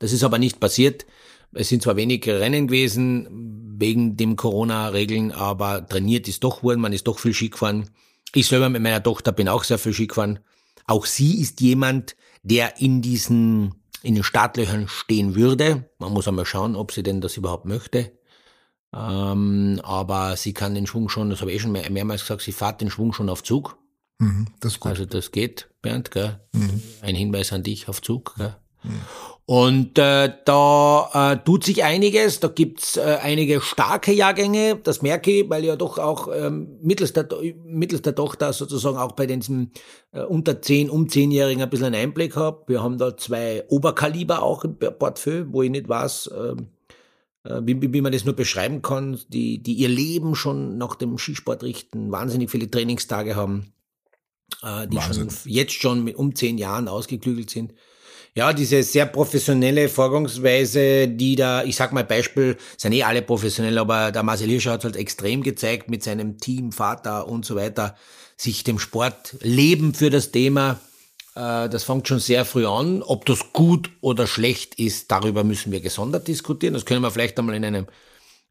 [0.00, 1.06] Das ist aber nicht passiert.
[1.52, 6.92] Es sind zwar wenige Rennen gewesen, wegen dem Corona-Regeln, aber trainiert ist doch worden, man
[6.92, 7.88] ist doch viel Ski gefahren.
[8.34, 10.40] Ich selber mit meiner Tochter bin auch sehr viel Ski gefahren.
[10.86, 15.90] Auch sie ist jemand, der in diesen in den Startlöchern stehen würde.
[15.98, 18.12] Man muss einmal schauen, ob sie denn das überhaupt möchte.
[18.94, 22.42] Ähm, aber sie kann den Schwung schon, das habe ich eh schon mehr, mehrmals gesagt,
[22.42, 23.78] sie fährt den Schwung schon auf Zug.
[24.18, 24.90] Mhm, das ist gut.
[24.90, 26.40] Also das geht, Bernd, gell?
[26.52, 26.82] Mhm.
[27.02, 28.34] Ein Hinweis an dich auf Zug.
[28.36, 28.56] Gell?
[28.82, 29.00] Mhm.
[29.50, 35.32] Und äh, da äh, tut sich einiges, da gibt's äh, einige starke Jahrgänge, das merke
[35.32, 37.26] ich, weil ich ja doch auch ähm, mittels, der,
[37.64, 39.72] mittels der Tochter sozusagen auch bei den
[40.12, 42.62] äh, unter 10, um 10-Jährigen ein bisschen einen Einblick habe.
[42.68, 46.68] Wir haben da zwei Oberkaliber auch im Portfolio, wo ich nicht weiß, ähm,
[47.42, 51.18] äh, wie, wie man das nur beschreiben kann, die, die ihr Leben schon nach dem
[51.18, 53.72] Skisport richten, wahnsinnig viele Trainingstage haben,
[54.62, 55.28] äh, die Wahnsinn.
[55.28, 57.74] schon jetzt schon mit um 10 Jahren ausgeklügelt sind.
[58.34, 63.76] Ja, diese sehr professionelle Vorgangsweise, die da, ich sag mal Beispiel, sind eh alle professionell,
[63.78, 67.96] aber der Marcel Hirscher hat halt extrem gezeigt mit seinem Team, Vater und so weiter,
[68.36, 70.80] sich dem Sport leben für das Thema.
[71.34, 73.02] Äh, das fängt schon sehr früh an.
[73.02, 76.74] Ob das gut oder schlecht ist, darüber müssen wir gesondert diskutieren.
[76.74, 77.86] Das können wir vielleicht einmal in einem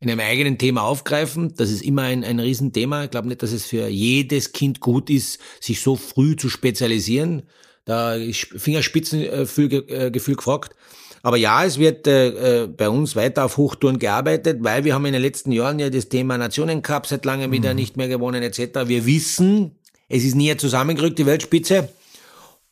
[0.01, 1.53] in einem eigenen Thema aufgreifen.
[1.57, 3.03] Das ist immer ein, ein Riesenthema.
[3.03, 7.43] Ich glaube nicht, dass es für jedes Kind gut ist, sich so früh zu spezialisieren.
[7.89, 10.75] Da ist Fingerspitzengefühl äh, gefragt.
[11.23, 15.07] Aber ja, es wird äh, äh, bei uns weiter auf Hochtouren gearbeitet, weil wir haben
[15.07, 17.53] in den letzten Jahren ja das Thema Nationencup seit langem mhm.
[17.55, 18.81] wieder nicht mehr gewonnen etc.
[18.85, 21.89] Wir wissen, es ist näher zusammengerückt, die Weltspitze.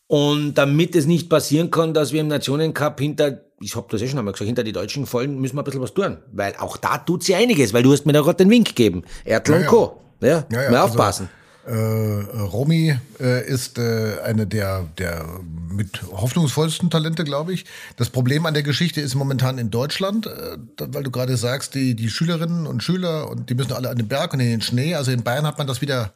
[0.06, 4.08] Und damit es nicht passieren kann, dass wir im Nationencup hinter, ich habe das eh
[4.08, 6.19] schon einmal gesagt, hinter die Deutschen fallen, müssen wir ein bisschen was tun.
[6.32, 9.01] Weil auch da tut sie einiges, weil du hast mir da gerade den Wink gegeben.
[9.25, 9.99] Erdl ja, und Co.
[10.21, 11.30] Ja, ja, ja, mal also, aufpassen.
[11.67, 15.25] Äh, Romy äh, ist äh, eine der, der
[15.69, 17.65] mit hoffnungsvollsten Talente, glaube ich.
[17.97, 21.93] Das Problem an der Geschichte ist momentan in Deutschland, äh, weil du gerade sagst, die,
[21.93, 24.95] die Schülerinnen und Schüler und die müssen alle an den Berg und in den Schnee.
[24.95, 26.13] Also in Bayern hat man das wieder,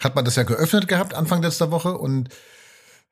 [0.00, 2.30] hat man das ja geöffnet gehabt Anfang letzter Woche und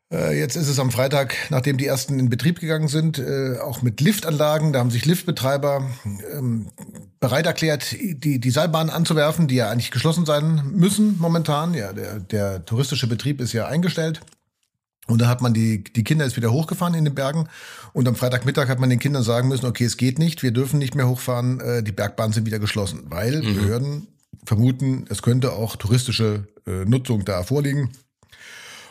[0.08, 4.00] Jetzt ist es am Freitag, nachdem die ersten in Betrieb gegangen sind, äh, auch mit
[4.00, 4.72] Liftanlagen.
[4.72, 5.90] Da haben sich Liftbetreiber
[6.32, 6.70] ähm,
[7.18, 11.74] bereit erklärt, die, die Seilbahnen anzuwerfen, die ja eigentlich geschlossen sein müssen momentan.
[11.74, 14.20] Ja, der, der touristische Betrieb ist ja eingestellt.
[15.08, 17.48] Und da hat man die, die Kinder ist wieder hochgefahren in den Bergen.
[17.92, 20.78] Und am Freitagmittag hat man den Kindern sagen müssen, okay, es geht nicht, wir dürfen
[20.78, 23.54] nicht mehr hochfahren, äh, die Bergbahnen sind wieder geschlossen, weil mhm.
[23.54, 24.06] Behörden
[24.44, 27.90] vermuten, es könnte auch touristische äh, Nutzung da vorliegen.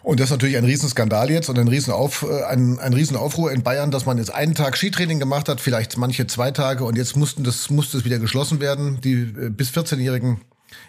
[0.05, 3.63] Und das ist natürlich ein Riesenskandal jetzt und ein, Riesenauf, äh, ein, ein Riesenaufruhr in
[3.63, 7.15] Bayern, dass man jetzt einen Tag Skitraining gemacht hat, vielleicht manche zwei Tage und jetzt
[7.15, 9.01] mussten das, musste es wieder geschlossen werden.
[9.01, 10.41] Die äh, bis 14-Jährigen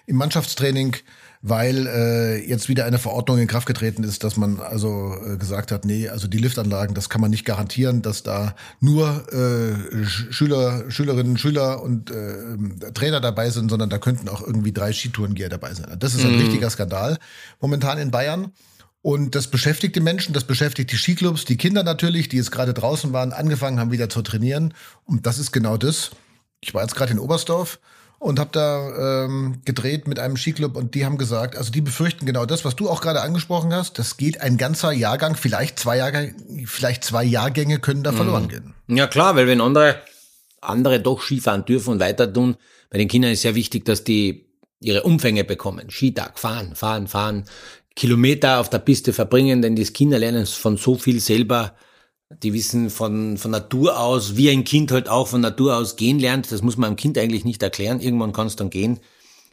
[0.04, 0.96] im Mannschaftstraining,
[1.40, 5.72] weil äh, jetzt wieder eine Verordnung in Kraft getreten ist, dass man also äh, gesagt
[5.72, 10.90] hat, nee, also die Liftanlagen, das kann man nicht garantieren, dass da nur äh, Schüler,
[10.90, 15.72] Schülerinnen, Schüler und äh, Trainer dabei sind, sondern da könnten auch irgendwie drei Skitourengeher dabei
[15.72, 15.86] sein.
[15.98, 16.40] Das ist ein mm.
[16.40, 17.16] richtiger Skandal
[17.60, 18.52] momentan in Bayern.
[19.06, 22.74] Und das beschäftigt die Menschen, das beschäftigt die Skiclubs, die Kinder natürlich, die jetzt gerade
[22.74, 24.74] draußen waren, angefangen haben wieder zu trainieren.
[25.04, 26.10] Und das ist genau das.
[26.60, 27.78] Ich war jetzt gerade in Oberstdorf
[28.18, 32.26] und habe da ähm, gedreht mit einem Skiclub und die haben gesagt, also die befürchten
[32.26, 33.96] genau das, was du auch gerade angesprochen hast.
[33.96, 36.34] Das geht ein ganzer Jahrgang, vielleicht zwei Jahrgänge,
[36.66, 38.16] vielleicht zwei Jahrgänge können da mhm.
[38.16, 38.74] verloren gehen.
[38.88, 40.00] Ja klar, weil wenn andere
[40.60, 42.56] andere doch Skifahren dürfen und weiter tun,
[42.90, 44.46] bei den Kindern ist sehr wichtig, dass die
[44.80, 45.90] ihre Umfänge bekommen.
[45.90, 47.44] Skitag, fahren, fahren, fahren.
[47.96, 51.74] Kilometer auf der Piste verbringen, denn die Kinder lernen von so viel selber.
[52.42, 56.18] Die wissen von, von Natur aus, wie ein Kind halt auch von Natur aus gehen
[56.18, 56.52] lernt.
[56.52, 58.00] Das muss man einem Kind eigentlich nicht erklären.
[58.00, 59.00] Irgendwann kann es dann gehen.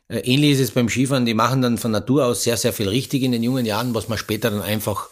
[0.09, 1.25] Äh, ähnlich ist es beim Skifahren.
[1.25, 4.09] Die machen dann von Natur aus sehr, sehr viel richtig in den jungen Jahren, was
[4.09, 5.09] man später dann einfach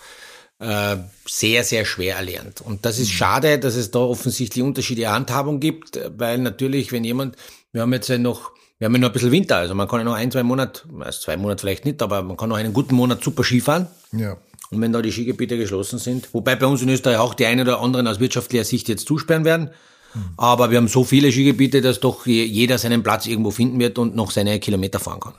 [0.60, 2.62] äh, sehr, sehr schwer erlernt.
[2.62, 3.13] Und das ist mhm.
[3.13, 7.38] schade, dass es da offensichtlich unterschiedliche Handhabung gibt, weil natürlich, wenn jemand,
[7.72, 10.00] wir haben jetzt ja noch wir haben ja noch ein bisschen Winter, also man kann
[10.00, 12.74] ja noch ein, zwei Monate, also zwei Monate vielleicht nicht, aber man kann noch einen
[12.74, 13.86] guten Monat super Skifahren.
[14.12, 14.38] Ja.
[14.72, 17.62] Und wenn da die Skigebiete geschlossen sind, wobei bei uns in Österreich auch die einen
[17.62, 19.70] oder anderen aus wirtschaftlicher Sicht jetzt zusperren werden,
[20.15, 20.34] mhm.
[20.36, 24.15] aber wir haben so viele Skigebiete, dass doch jeder seinen Platz irgendwo finden wird und
[24.15, 25.36] noch seine Kilometer fahren kann.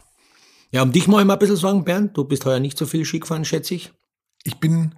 [0.70, 3.18] Ja, um dich mal ein bisschen sagen, Bernd, du bist heuer nicht so viel Ski
[3.18, 3.90] gefahren, schätze ich.
[4.44, 4.94] Ich bin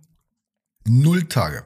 [0.87, 1.64] null Tage.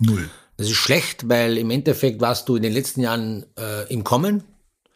[0.00, 0.28] Null.
[0.56, 4.42] Das ist schlecht, weil im Endeffekt warst du in den letzten Jahren äh, im Kommen.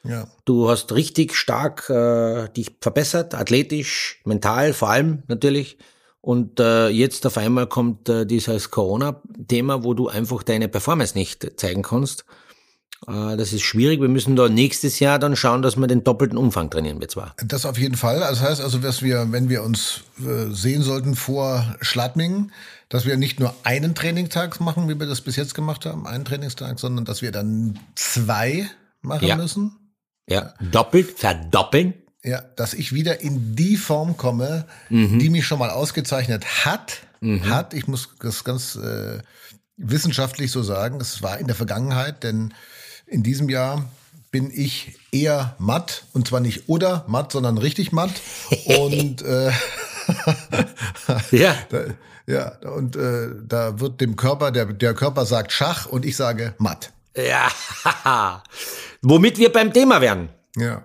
[0.04, 0.26] Ja.
[0.44, 5.78] Du hast richtig stark äh, dich verbessert, athletisch, mental vor allem natürlich.
[6.20, 11.58] Und äh, jetzt auf einmal kommt äh, dieses Corona-Thema, wo du einfach deine Performance nicht
[11.58, 12.24] zeigen kannst.
[13.08, 14.00] Äh, das ist schwierig.
[14.00, 17.34] Wir müssen da nächstes Jahr dann schauen, dass wir den doppelten Umfang trainieren wir zwar.
[17.44, 18.20] Das auf jeden Fall.
[18.20, 22.52] Das heißt also, dass wir, wenn wir uns äh, sehen sollten vor Schladmingen,
[22.88, 26.24] dass wir nicht nur einen Trainingstag machen, wie wir das bis jetzt gemacht haben, einen
[26.24, 28.68] Trainingstag, sondern dass wir dann zwei
[29.00, 29.36] machen ja.
[29.36, 29.76] müssen.
[30.28, 31.94] Ja, doppelt, verdoppeln.
[32.24, 35.18] Ja, dass ich wieder in die Form komme, mhm.
[35.18, 37.00] die mich schon mal ausgezeichnet hat.
[37.20, 37.50] Mhm.
[37.50, 39.18] Hat, ich muss das ganz äh,
[39.76, 42.54] wissenschaftlich so sagen, es war in der Vergangenheit, denn
[43.06, 43.88] in diesem Jahr
[44.30, 48.12] bin ich eher matt und zwar nicht oder matt, sondern richtig matt
[48.66, 49.50] und äh,
[51.30, 51.54] ja.
[51.70, 51.84] Da,
[52.26, 56.54] ja, und äh, da wird dem Körper, der, der Körper sagt Schach und ich sage
[56.58, 56.92] matt.
[57.16, 57.50] Ja,
[59.02, 60.28] womit wir beim Thema werden.
[60.56, 60.84] Ja.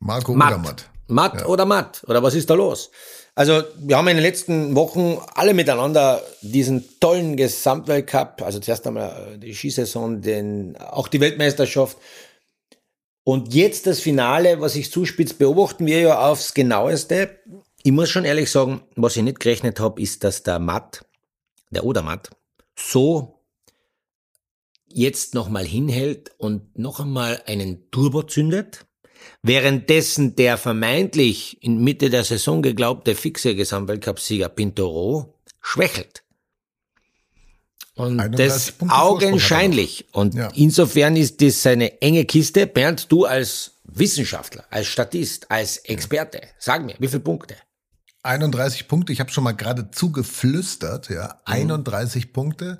[0.00, 0.52] Marco matt.
[0.52, 0.90] oder Matt.
[1.08, 1.46] Matt ja.
[1.46, 2.02] oder Matt?
[2.08, 2.90] Oder was ist da los?
[3.34, 9.38] Also, wir haben in den letzten Wochen alle miteinander diesen tollen Gesamtweltcup, also zuerst einmal
[9.38, 11.98] die Skisaison, den, auch die Weltmeisterschaft.
[13.24, 17.38] Und jetzt das Finale, was ich zuspitzt, beobachten wir ja aufs genaueste.
[17.82, 21.04] Ich muss schon ehrlich sagen, was ich nicht gerechnet habe, ist, dass der Matt,
[21.70, 22.30] der Odermatt,
[22.74, 23.35] so
[24.96, 28.86] jetzt nochmal hinhält und noch einmal einen Turbo zündet,
[29.42, 36.22] währenddessen der vermeintlich in Mitte der Saison geglaubte fixe Gesamtweltcupsieger Pintoro schwächelt.
[37.94, 40.06] Und 31 das augenscheinlich.
[40.12, 40.48] Und Ja.
[40.54, 42.66] insofern ist das eine enge Kiste.
[42.66, 47.56] Bernd, du als Wissenschaftler, als Statist, als Experte, sag mir, wie viele Punkte?
[48.22, 51.38] 31 Punkte, ich habe schon mal gerade zugeflüstert, ja.
[51.44, 52.78] 31 Punkte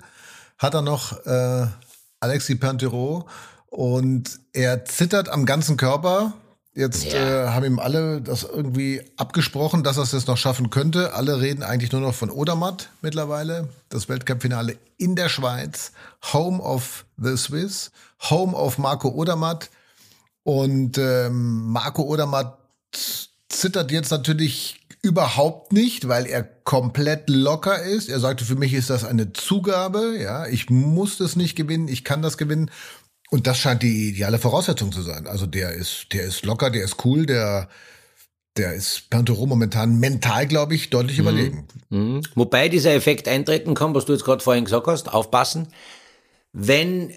[0.57, 1.67] hat er noch äh,
[2.19, 3.27] Alexis Pintero
[3.67, 6.33] und er zittert am ganzen Körper.
[6.73, 7.45] Jetzt Ja.
[7.45, 11.13] äh, haben ihm alle das irgendwie abgesprochen, dass er es jetzt noch schaffen könnte.
[11.15, 13.67] Alle reden eigentlich nur noch von Odermatt mittlerweile.
[13.89, 15.91] Das Weltcup-Finale in der Schweiz,
[16.33, 17.91] Home of the Swiss,
[18.29, 19.69] Home of Marco Odermatt.
[20.43, 22.57] Und ähm, Marco Odermatt
[23.49, 28.09] zittert jetzt natürlich überhaupt nicht, weil er komplett locker ist.
[28.09, 30.17] Er sagte, für mich ist das eine Zugabe.
[30.19, 32.71] Ja, ich muss das nicht gewinnen, ich kann das gewinnen.
[33.29, 35.27] Und das scheint die ideale Voraussetzung zu sein.
[35.27, 37.69] Also der ist, der ist locker, der ist cool, der,
[38.55, 41.67] der ist Pantero momentan mental, glaube ich, deutlich überlegen.
[41.89, 42.21] Mhm.
[42.35, 45.67] Wobei dieser Effekt eintreten kann, was du jetzt gerade vorhin gesagt hast, aufpassen.
[46.53, 47.13] Wenn,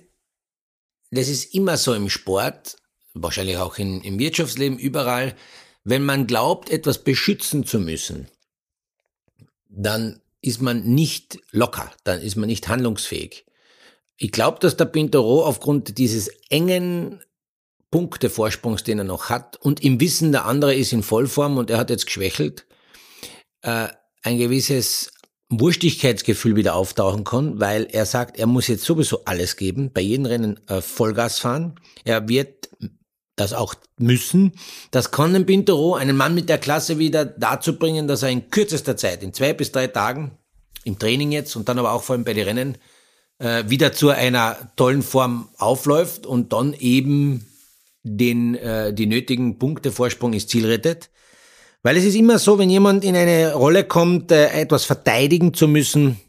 [1.10, 2.76] das ist immer so im Sport,
[3.14, 5.34] wahrscheinlich auch in, im Wirtschaftsleben, überall,
[5.84, 8.28] wenn man glaubt, etwas beschützen zu müssen,
[9.68, 13.46] dann ist man nicht locker, dann ist man nicht handlungsfähig.
[14.16, 17.22] Ich glaube, dass der Pintero aufgrund dieses engen
[17.90, 21.78] Punktevorsprungs, den er noch hat, und im Wissen, der andere ist in Vollform und er
[21.78, 22.66] hat jetzt geschwächelt,
[23.62, 23.88] äh,
[24.22, 25.12] ein gewisses
[25.48, 30.26] Wurstigkeitsgefühl wieder auftauchen kann, weil er sagt, er muss jetzt sowieso alles geben, bei jedem
[30.26, 31.80] Rennen äh, Vollgas fahren.
[32.04, 32.70] Er wird
[33.40, 34.52] das auch müssen.
[34.90, 38.50] Das kann den Pintero, einen Mann mit der Klasse, wieder dazu bringen, dass er in
[38.50, 40.32] kürzester Zeit, in zwei bis drei Tagen,
[40.84, 42.78] im Training jetzt und dann aber auch vor allem bei den Rennen,
[43.38, 47.46] äh, wieder zu einer tollen Form aufläuft und dann eben
[48.02, 51.10] den, äh, die nötigen Punkte Vorsprung ins Ziel rettet.
[51.82, 55.66] Weil es ist immer so, wenn jemand in eine Rolle kommt, äh, etwas verteidigen zu
[55.66, 56.20] müssen,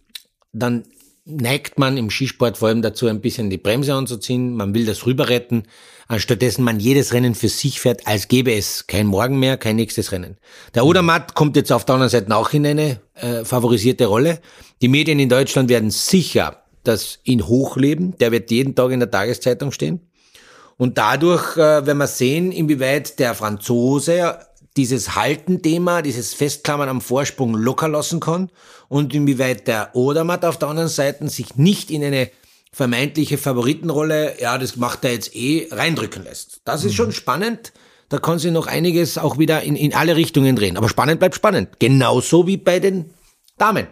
[0.53, 0.85] dann
[1.25, 4.55] neigt man im Skisport vor allem dazu, ein bisschen die Bremse anzuziehen.
[4.55, 5.63] Man will das rüber retten,
[6.07, 10.11] anstattdessen man jedes Rennen für sich fährt, als gäbe es kein Morgen mehr, kein nächstes
[10.11, 10.37] Rennen.
[10.73, 14.39] Der Odermatt kommt jetzt auf der anderen Seite auch in eine äh, favorisierte Rolle.
[14.81, 18.17] Die Medien in Deutschland werden sicher das ihn hochleben.
[18.17, 20.01] Der wird jeden Tag in der Tageszeitung stehen.
[20.77, 24.39] Und dadurch äh, werden wir sehen, inwieweit der Franzose
[24.81, 28.49] dieses Halten-Thema, dieses Festklammern am Vorsprung locker lassen kann
[28.89, 32.31] und inwieweit der Odermatt auf der anderen Seite sich nicht in eine
[32.73, 36.61] vermeintliche Favoritenrolle, ja, das macht er jetzt eh, reindrücken lässt.
[36.65, 37.73] Das ist schon spannend.
[38.09, 40.77] Da kann sich noch einiges auch wieder in, in alle Richtungen drehen.
[40.77, 41.77] Aber spannend bleibt spannend.
[41.77, 43.13] Genauso wie bei den
[43.59, 43.85] Damen.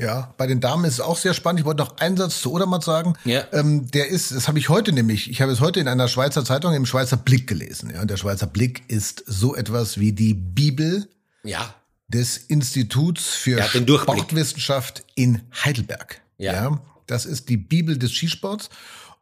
[0.00, 1.58] Ja, bei den Damen ist es auch sehr spannend.
[1.60, 3.14] Ich wollte noch einen Satz zu Odermatt sagen.
[3.24, 3.44] Ja.
[3.52, 6.44] Ähm, der ist, das habe ich heute nämlich, ich habe es heute in einer Schweizer
[6.44, 7.90] Zeitung im Schweizer Blick gelesen.
[7.92, 11.08] Ja, und der Schweizer Blick ist so etwas wie die Bibel
[11.42, 11.74] Ja.
[12.06, 14.00] des Instituts für Durchblick.
[14.18, 16.20] Sportwissenschaft in Heidelberg.
[16.38, 16.80] Ja.
[17.08, 18.70] das ist die Bibel des Skisports.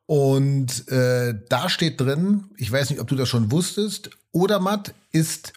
[0.04, 5.54] Und äh, da steht drin, ich weiß nicht, ob du das schon wusstest, Odermatt ist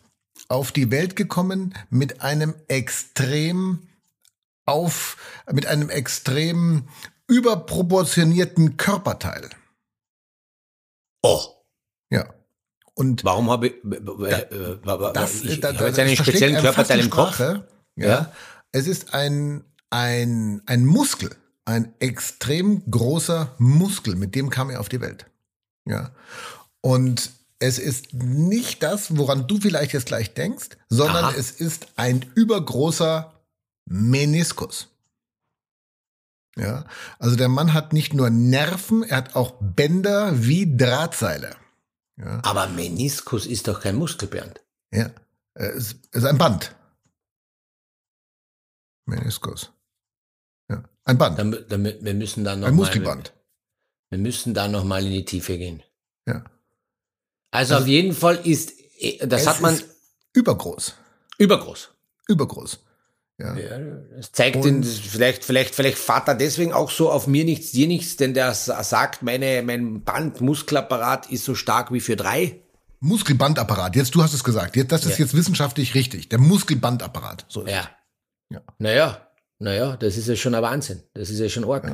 [0.47, 3.79] auf die Welt gekommen mit einem extrem
[4.69, 5.17] auf,
[5.51, 6.87] mit einem extrem
[7.27, 9.49] überproportionierten Körperteil.
[11.21, 11.41] Oh.
[12.09, 12.25] Ja.
[12.93, 16.61] Und Warum habe ich, äh, äh, äh, das, ich, da, ich da, jetzt einen speziellen
[16.61, 17.39] Körperteil im Kopf?
[17.39, 17.63] Ja.
[17.95, 18.31] Ja.
[18.71, 24.89] Es ist ein, ein, ein Muskel, ein extrem großer Muskel, mit dem kam er auf
[24.89, 25.25] die Welt.
[25.85, 26.11] Ja.
[26.81, 31.33] Und es ist nicht das, woran du vielleicht jetzt gleich denkst, sondern Aha.
[31.37, 33.33] es ist ein übergroßer
[33.89, 34.87] Meniskus.
[36.55, 36.85] Ja,
[37.17, 41.55] also der Mann hat nicht nur Nerven, er hat auch Bänder wie Drahtseile.
[42.17, 44.61] Ja, Aber Meniskus ist doch kein Muskel, Bernd.
[44.91, 45.09] ja.
[45.53, 46.75] es ist ein Band.
[49.05, 49.71] Meniskus.
[50.69, 53.33] Ja, ein Band, Dann, dann, wir müssen da noch ein mal, Muskelband.
[54.09, 55.81] Wir müssen da noch mal in die Tiefe gehen.
[56.27, 56.43] Ja.
[57.51, 59.79] Also, auf jeden Fall ist, äh, das hat man
[60.33, 60.93] übergroß,
[61.39, 61.89] übergroß.
[62.27, 62.79] übergroß.
[63.39, 63.55] Ja.
[63.57, 63.79] Ja,
[64.17, 67.71] das zeigt Und- ihn, vielleicht, vielleicht, vielleicht fährt er deswegen auch so auf mir nichts,
[67.71, 72.59] dir nichts, denn der sa- sagt, meine, mein Bandmuskelapparat ist so stark wie für drei.
[72.99, 73.95] Muskelbandapparat.
[73.95, 74.75] Jetzt, du hast es gesagt.
[74.75, 75.25] Jetzt, das ist Ja.
[75.25, 76.27] jetzt wissenschaftlich richtig.
[76.29, 77.45] Der Muskelbandapparat.
[77.47, 77.65] So.
[77.65, 77.89] Ja.
[78.51, 78.61] Ja.
[78.77, 79.27] Naja,
[79.59, 81.01] naja, das ist ja schon ein Wahnsinn.
[81.13, 81.85] Das ist ja schon arg.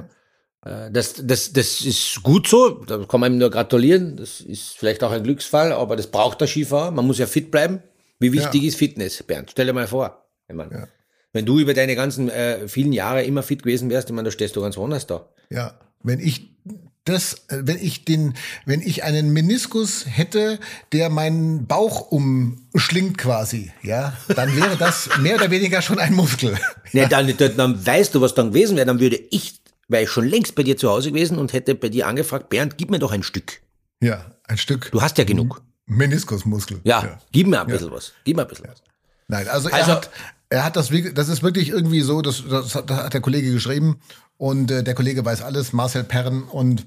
[0.66, 4.18] Äh, Das, das, das ist gut so, da kann man ihm nur gratulieren.
[4.18, 6.90] Das ist vielleicht auch ein Glücksfall, aber das braucht der Skifahrer.
[6.90, 7.84] Man muss ja fit bleiben.
[8.18, 8.68] Wie wichtig Ja.
[8.70, 9.52] ist Fitness, Bernd?
[9.52, 10.26] Stell dir mal vor.
[10.48, 10.88] Ich meine, Ja.
[11.36, 14.32] Wenn du über deine ganzen äh, vielen Jahre immer fit gewesen wärst, ich meine, da
[14.32, 15.28] stehst du ganz woanders da.
[15.50, 16.56] Ja, wenn ich
[17.04, 20.60] das, äh, wenn ich den, wenn ich einen Meniskus hätte,
[20.94, 26.58] der meinen Bauch umschlingt quasi, ja, dann wäre das mehr oder weniger schon ein Muskel.
[26.94, 30.10] Nee, dann, dann, dann weißt du, was dann gewesen wäre, dann würde ich wäre ich
[30.10, 33.00] schon längst bei dir zu Hause gewesen und hätte bei dir angefragt, Bernd, gib mir
[33.00, 33.62] doch ein Stück.
[34.02, 35.62] Ja, ein Stück Du hast ja genug.
[35.86, 36.80] Meniskusmuskel.
[36.86, 38.14] Ja, gib mir ein bisschen was.
[38.24, 38.82] Gib mir ein bisschen was.
[39.28, 40.10] Nein, also, Also- er hat,
[40.50, 43.22] er hat das, wirklich- das ist wirklich irgendwie so, das, das, hat, das hat der
[43.22, 44.00] Kollege geschrieben
[44.38, 46.86] und äh, der Kollege weiß alles, Marcel Perren und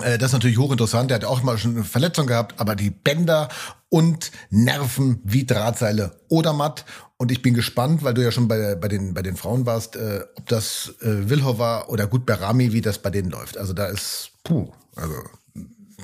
[0.00, 1.10] äh, das ist natürlich hochinteressant.
[1.10, 3.48] Der hat auch mal schon eine Verletzung gehabt, aber die Bänder
[3.88, 6.84] und Nerven wie Drahtseile oder matt.
[7.16, 9.94] Und ich bin gespannt, weil du ja schon bei, bei, den, bei den Frauen warst,
[9.94, 13.56] äh, ob das äh, Wilhova oder gut Berami, wie das bei denen läuft.
[13.56, 15.14] Also da ist, puh, also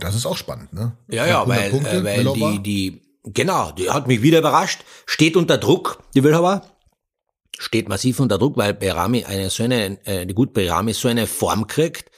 [0.01, 0.93] das ist auch spannend, ne?
[1.09, 4.85] Ja, ja, 100 weil, Punkte, äh, weil die, die, genau, die hat mich wieder überrascht,
[5.07, 6.63] steht unter Druck, die Wilhauer,
[7.59, 11.27] steht massiv unter Druck, weil Berami eine so eine, äh, die gut Berami so eine
[11.27, 12.11] Form kriegt,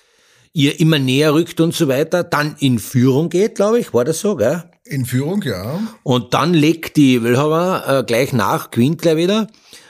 [0.53, 4.21] ihr immer näher rückt und so weiter, dann in Führung geht, glaube ich, war das
[4.21, 4.65] so, gell?
[4.85, 5.81] In Führung, ja.
[6.03, 9.47] Und dann legt die Wilhauer äh, gleich nach, gewinnt gleich wieder.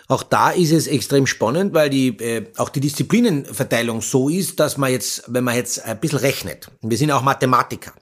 [0.06, 4.76] Auch da ist es extrem spannend, weil die, äh, auch die Disziplinenverteilung so ist, dass
[4.76, 7.92] man jetzt, wenn man jetzt ein bisschen rechnet, wir sind auch Mathematiker.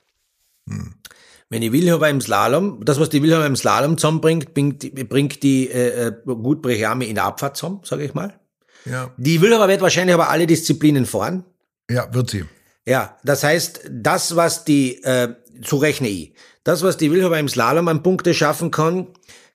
[1.51, 5.69] Wenn die Wilhauer im Slalom, das was die Wilhauer im Slalom zusammenbringt, bringt, bringt die
[5.69, 8.39] äh, äh, gut Brechami in der Abfahrt zusammen, sage ich mal.
[8.87, 11.45] Ja, Die Wilhauer wird wahrscheinlich aber alle Disziplinen fahren.
[11.91, 12.45] ja, wird sie.
[12.87, 16.35] Ja, das heißt, das, was die, äh, so rechne ich,
[16.65, 19.09] das, was die Wilhober im Slalom an Punkte schaffen kann,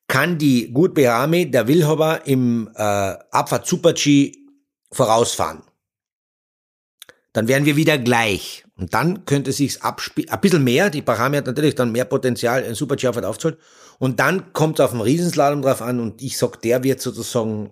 [0.07, 4.33] kann die Gut Behami der Wilhober im äh, Abfahrt Super G
[4.91, 5.63] vorausfahren.
[7.33, 8.64] Dann wären wir wieder gleich.
[8.77, 12.63] Und dann könnte sich's abspielen, ein bisschen mehr, die Bahami hat natürlich dann mehr Potenzial,
[12.63, 13.57] in Super Abfahrt aufzuholen.
[13.99, 17.69] Und dann kommt es auf den Riesenslalom drauf an und ich sag, der wird sozusagen,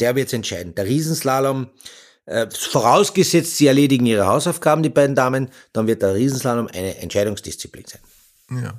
[0.00, 0.74] der wird's entscheiden.
[0.74, 1.68] Der Riesenslalom,
[2.26, 7.84] äh, vorausgesetzt, sie erledigen ihre Hausaufgaben, die beiden Damen, dann wird der Riesenslalom eine Entscheidungsdisziplin
[7.86, 8.62] sein.
[8.62, 8.74] Ja.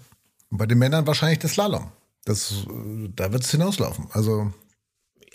[0.51, 1.91] Und bei den Männern wahrscheinlich das Slalom.
[2.25, 2.53] Das,
[3.15, 4.07] da wird es hinauslaufen.
[4.11, 4.53] Also,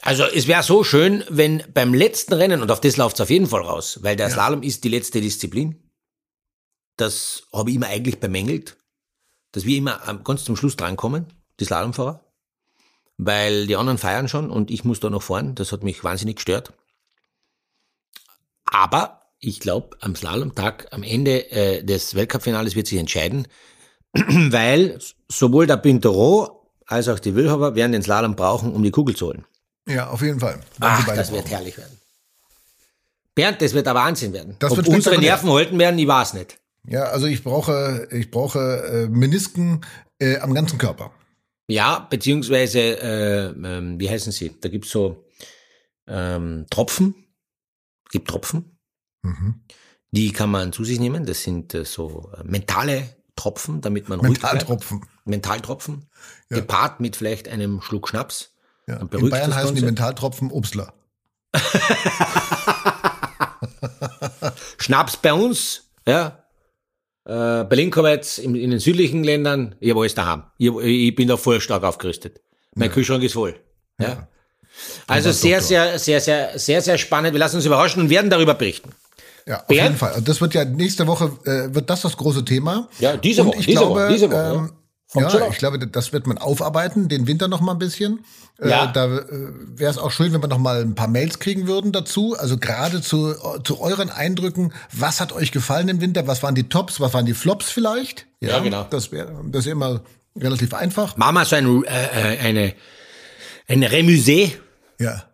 [0.03, 3.31] Also es wäre so schön, wenn beim letzten Rennen, und auf das läuft es auf
[3.31, 5.77] jeden Fall raus, weil der Slalom ist die letzte Disziplin,
[7.01, 8.77] das habe ich immer eigentlich bemängelt,
[9.53, 11.27] dass wir immer ganz zum Schluss drankommen,
[11.59, 12.25] die Slalomfahrer,
[13.17, 16.37] weil die anderen feiern schon und ich muss da noch fahren, das hat mich wahnsinnig
[16.37, 16.73] gestört.
[18.65, 23.47] Aber ich glaube, am Slalomtag, am Ende äh, des Weltcup-Finales wird sich entscheiden,
[24.13, 29.15] weil sowohl der Pintero als auch die Wilhofer werden den Slalom brauchen, um die Kugel
[29.15, 29.45] zu holen.
[29.87, 30.61] ja, auf jeden Fall.
[30.81, 31.51] Ach, das wird brauchen.
[31.51, 31.99] herrlich werden.
[33.35, 34.57] Bernd, das wird ein Wahnsinn werden.
[34.59, 35.19] Das Ob wird unsere.
[35.19, 36.59] Nerven halten werden, ich weiß nicht.
[36.87, 39.85] Ja, also ich brauche, ich brauche äh, Menisken
[40.19, 41.13] äh, am ganzen Körper.
[41.67, 44.59] Ja, beziehungsweise, äh, ähm, wie heißen sie?
[44.61, 45.27] Da gibt's so
[46.07, 47.15] ähm, Tropfen.
[48.11, 48.79] Gibt Tropfen.
[49.23, 49.61] Mhm.
[50.13, 51.27] Die kann man zu sich nehmen.
[51.27, 54.55] Das sind äh, so äh, mentale Tropfen, damit man ruhig bleibt.
[54.55, 55.05] Mentaltropfen.
[55.27, 56.07] Mentaltropfen.
[56.49, 56.57] Ja.
[56.57, 58.55] Gepaart mit vielleicht einem Schluck Schnaps.
[58.87, 58.97] Ja.
[58.97, 59.85] In Bayern heißen die Ganze.
[59.85, 60.95] Mentaltropfen Obstler.
[64.79, 66.45] Schnaps bei uns, ja.
[67.29, 70.45] Äh, Berlin-Kowitz in, in den südlichen Ländern, ich habe alles daheim.
[70.57, 72.41] Ich, ich bin da voll stark aufgerüstet.
[72.75, 73.55] Mein Kühlschrank ist voll.
[74.01, 74.29] Ja.
[75.07, 77.35] Also warst sehr, sehr, sehr, sehr, sehr, sehr spannend.
[77.35, 78.93] Wir lassen uns überraschen und werden darüber berichten.
[79.47, 79.83] Ja, auf Bernd?
[79.83, 80.15] jeden Fall.
[80.15, 82.89] Und das wird ja nächste Woche äh, wird das das große Thema.
[82.99, 84.55] Ja, diese Woche, diese glaube, Woche, diese Woche, ja.
[84.55, 84.71] Ähm,
[85.11, 85.53] Schon ja, auf.
[85.53, 88.25] ich glaube, das wird man aufarbeiten, den Winter noch mal ein bisschen.
[88.63, 88.91] Ja.
[88.91, 89.23] Äh, da äh,
[89.75, 92.37] wäre es auch schön, wenn wir noch mal ein paar Mails kriegen würden dazu.
[92.39, 96.27] Also gerade zu, zu euren Eindrücken, was hat euch gefallen im Winter?
[96.27, 97.01] Was waren die Tops?
[97.01, 98.27] Was waren die Flops vielleicht?
[98.41, 98.87] Ja, genau.
[98.91, 100.03] Das wäre das ist immer
[100.37, 101.17] relativ einfach.
[101.17, 102.75] Wir so ein, äh, äh, eine,
[103.67, 104.53] ein Remusé.
[104.99, 105.25] Ja.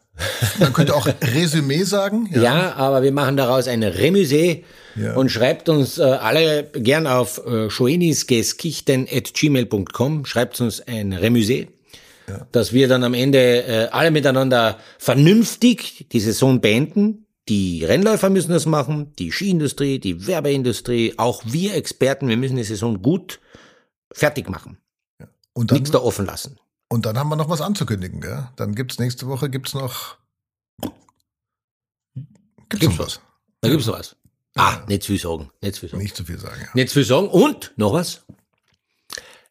[0.61, 2.29] Man könnte auch Resümee sagen.
[2.33, 2.75] Ja.
[2.75, 4.63] aber wir machen daraus ein Remusé
[4.97, 5.15] Ja.
[5.17, 11.69] und schreibt uns äh, alle gern auf äh, schoenisgeskichten.gmail.com, schreibt uns ein Remusé,
[12.53, 17.27] dass wir dann am Ende äh, alle miteinander vernünftig die Saison beenden.
[17.49, 22.65] Die Rennläufer müssen das machen, die Skiindustrie, die Werbeindustrie, auch wir Experten, wir müssen die
[22.65, 23.41] Saison gut
[24.13, 24.79] fertig machen.
[25.53, 26.57] Und dann, Nichts da offen lassen.
[26.95, 28.21] Und dann haben wir noch was anzukündigen.
[28.21, 28.49] Gell?
[28.57, 30.17] Dann gibt's nächste Woche gibt's noch.
[32.15, 33.21] Gibt's, Gibt's noch was?
[33.61, 34.17] Da gibt's noch was.
[34.55, 36.03] Ah, nicht zu viel sagen, nicht zu viel sagen.
[36.03, 36.61] Nicht zu viel sagen.
[36.61, 36.69] Ja.
[36.75, 37.29] Nicht viel sagen.
[37.29, 38.25] Und noch was.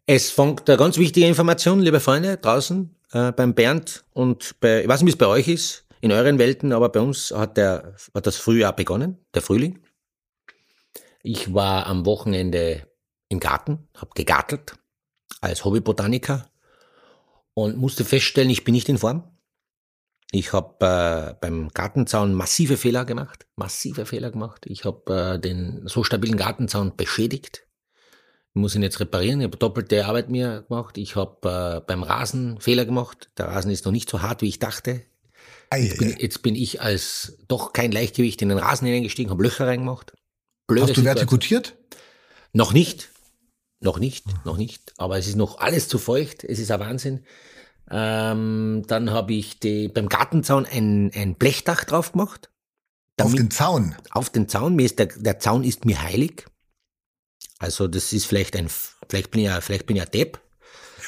[0.06, 4.88] Es fängt eine ganz wichtige Information, liebe Freunde, draußen äh, beim Bernd und bei, ich
[4.88, 7.96] weiß nicht, wie es bei euch ist, in euren Welten, aber bei uns hat, der,
[8.14, 9.80] hat das Frühjahr begonnen, der Frühling.
[11.22, 12.88] Ich war am Wochenende
[13.28, 14.76] im Garten, habe gegartelt
[15.42, 16.50] als Hobbybotaniker
[17.54, 19.30] und musste feststellen, ich bin nicht in Form.
[20.32, 24.66] Ich habe äh, beim Gartenzaun massive Fehler gemacht, massive Fehler gemacht.
[24.66, 27.68] Ich habe äh, den so stabilen Gartenzaun beschädigt.
[28.56, 29.42] Ich muss ihn jetzt reparieren.
[29.42, 30.98] Ich habe doppelte Arbeit mir gemacht.
[30.98, 33.30] Ich habe äh, beim Rasen Fehler gemacht.
[33.38, 35.04] Der Rasen ist noch nicht so hart, wie ich dachte.
[35.76, 39.68] Jetzt bin, jetzt bin ich als doch kein Leichtgewicht in den Rasen hineingestiegen, habe Löcher
[39.68, 40.14] reingemacht.
[40.68, 41.30] Blöde Hast du Situation.
[41.30, 41.78] vertikutiert?
[42.54, 43.10] Noch nicht.
[43.84, 44.94] Noch nicht, noch nicht.
[44.98, 46.44] Aber es ist noch alles zu feucht.
[46.44, 47.26] Es ist ein Wahnsinn.
[47.92, 52.50] Ähm, dann habe ich die, beim Gartenzaun ein, ein Blechdach drauf gemacht.
[53.20, 53.96] Auf Damit- den Zaun.
[54.12, 54.76] auf den Zaun.
[54.76, 56.46] Mir ist der, der Zaun ist mir heilig.
[57.60, 58.70] Also das ist vielleicht ein,
[59.10, 60.40] vielleicht bin ich ja, vielleicht bin ich ja Depp.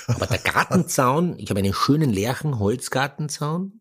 [0.07, 3.79] Aber der Gartenzaun, ich habe einen schönen Lärchen Holzgartenzaun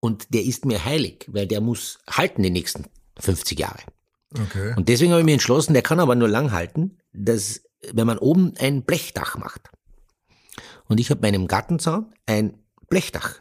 [0.00, 2.86] und der ist mir heilig, weil der muss halten die nächsten
[3.18, 3.80] 50 Jahre.
[4.32, 4.74] Okay.
[4.76, 8.18] Und deswegen habe ich mir entschlossen, der kann aber nur lang halten, dass, wenn man
[8.18, 9.70] oben ein Blechdach macht.
[10.88, 12.54] Und ich habe meinem Gartenzaun ein
[12.88, 13.40] Blechdach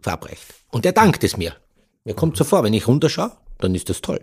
[0.00, 0.54] verabreicht.
[0.70, 1.54] Und der dankt es mir.
[2.04, 4.20] Mir kommt so vor, wenn ich runterschaue, dann ist das toll.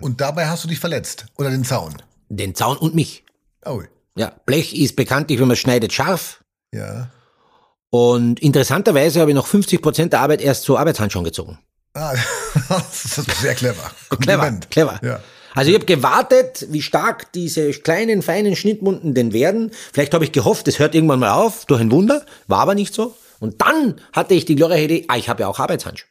[0.00, 1.26] Und dabei hast du dich verletzt.
[1.36, 1.94] Oder den Zaun.
[2.28, 3.24] Den Zaun und mich.
[3.64, 3.82] Oh.
[4.16, 6.42] Ja, Blech ist bekanntlich, wenn man schneidet, scharf.
[6.72, 7.10] Ja.
[7.90, 11.58] Und interessanterweise habe ich noch 50 Prozent der Arbeit erst zu Arbeitshandschuhen gezogen.
[11.92, 12.14] Ah,
[12.68, 13.90] das ist sehr clever.
[14.20, 15.00] Clever, clever.
[15.02, 15.20] Ja.
[15.54, 19.70] Also ich habe gewartet, wie stark diese kleinen, feinen Schnittmunden denn werden.
[19.92, 22.26] Vielleicht habe ich gehofft, es hört irgendwann mal auf, durch ein Wunder.
[22.48, 23.14] War aber nicht so.
[23.40, 26.08] Und dann hatte ich die glorreiche Idee, ah, ich habe ja auch Arbeitshandschuhe.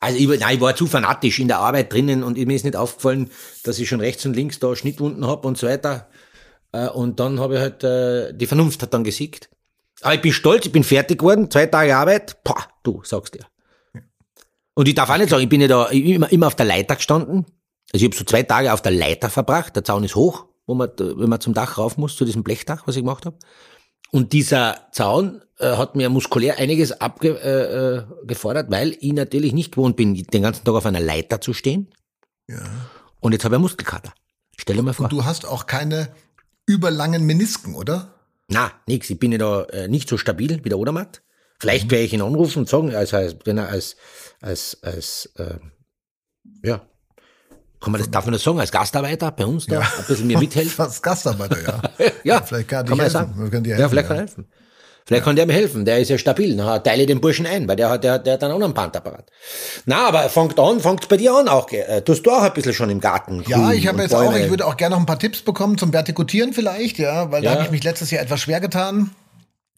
[0.00, 2.64] Also ich, war- nein, ich war zu fanatisch in der Arbeit drinnen und mir ist
[2.64, 3.30] nicht aufgefallen,
[3.64, 6.08] dass ich schon rechts und links da Schnittwunden habe und so weiter.
[6.72, 9.48] Äh, Und dann habe ich halt, äh, die Vernunft hat dann gesiegt.
[10.02, 13.46] Aber ich bin stolz, ich bin fertig geworden, zwei Tage Arbeit, Pah, du sagst dir.
[14.74, 16.94] Und ich darf auch nicht sagen, ich bin ja da immer, immer auf der Leiter
[16.94, 17.46] gestanden.
[17.92, 19.76] Also ich habe so zwei Tage auf der Leiter verbracht.
[19.76, 22.86] Der Zaun ist hoch, wo man, wenn man zum Dach rauf muss, zu diesem Blechdach,
[22.86, 23.38] was ich gemacht habe.
[24.10, 29.72] Und dieser Zaun äh, hat mir muskulär einiges abgefordert, äh, äh, weil ich natürlich nicht
[29.72, 31.90] gewohnt bin, den ganzen Tag auf einer Leiter zu stehen.
[32.46, 32.62] Ja.
[33.20, 34.12] Und jetzt habe ich einen Muskelkater.
[34.56, 35.04] Stell dir mal vor.
[35.04, 36.08] Und du hast auch keine
[36.66, 38.14] überlangen Menisken, oder?
[38.48, 39.10] Na, nix.
[39.10, 41.22] Ich bin ja da äh, nicht so stabil wie der Odermatt.
[41.60, 43.96] Vielleicht werde ich ihn anrufen und sagen, als, als, wenn er als,
[44.40, 45.58] als, als, äh,
[46.62, 46.87] ja,
[47.80, 50.38] kann man das, darf man das sagen, als Gastarbeiter bei uns da ein bisschen mir
[50.38, 50.84] mithelfen?
[50.84, 52.06] Als Gastarbeiter, ja.
[52.24, 53.12] Ja, Vielleicht kann, er kann dir man helfen.
[53.12, 53.50] sagen.
[53.50, 54.46] Kann dir ja, helfen, vielleicht kann er helfen.
[55.06, 55.84] Vielleicht kann der mir helfen.
[55.86, 56.54] Der ist ja stabil.
[56.54, 59.30] Na, teile den Burschen ein, weil der hat, der, hat- der hat einen anderen Pantapparat.
[59.86, 61.70] Na, aber er fängt an, fängt bei dir an auch.
[61.72, 63.42] Äh, tust du auch ein bisschen schon im Garten?
[63.48, 64.44] Ja, ich habe jetzt auch, Bäume.
[64.44, 67.48] ich würde auch gerne noch ein paar Tipps bekommen zum Vertikutieren vielleicht, ja, weil da
[67.50, 67.54] Ja.
[67.54, 69.12] habe ich mich letztes Jahr etwas schwer getan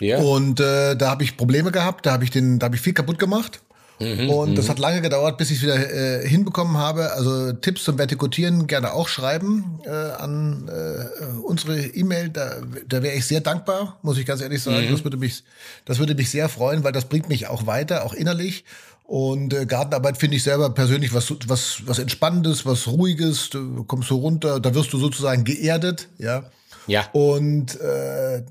[0.01, 0.19] ja.
[0.19, 2.95] und äh, da habe ich Probleme gehabt, da habe ich den, da habe ich viel
[2.95, 3.61] kaputt gemacht.
[4.01, 7.13] Mhm, und das hat lange gedauert, bis ich es wieder äh, hinbekommen habe.
[7.13, 12.31] Also Tipps zum Vertikutieren gerne auch schreiben äh, an äh, unsere E-Mail.
[12.31, 12.57] Da,
[12.89, 14.87] da wäre ich sehr dankbar, muss ich ganz ehrlich sagen.
[14.87, 14.93] Mhm.
[14.93, 15.45] Das würde mich,
[15.85, 18.65] das würde mich sehr freuen, weil das bringt mich auch weiter, auch innerlich.
[19.05, 23.51] Und äh, Gartenarbeit finde ich selber persönlich was, was, was Entspannendes, was Ruhiges.
[23.51, 26.45] Du kommst so runter, da wirst du sozusagen geerdet, ja.
[26.87, 27.07] ja.
[27.13, 28.45] Und äh,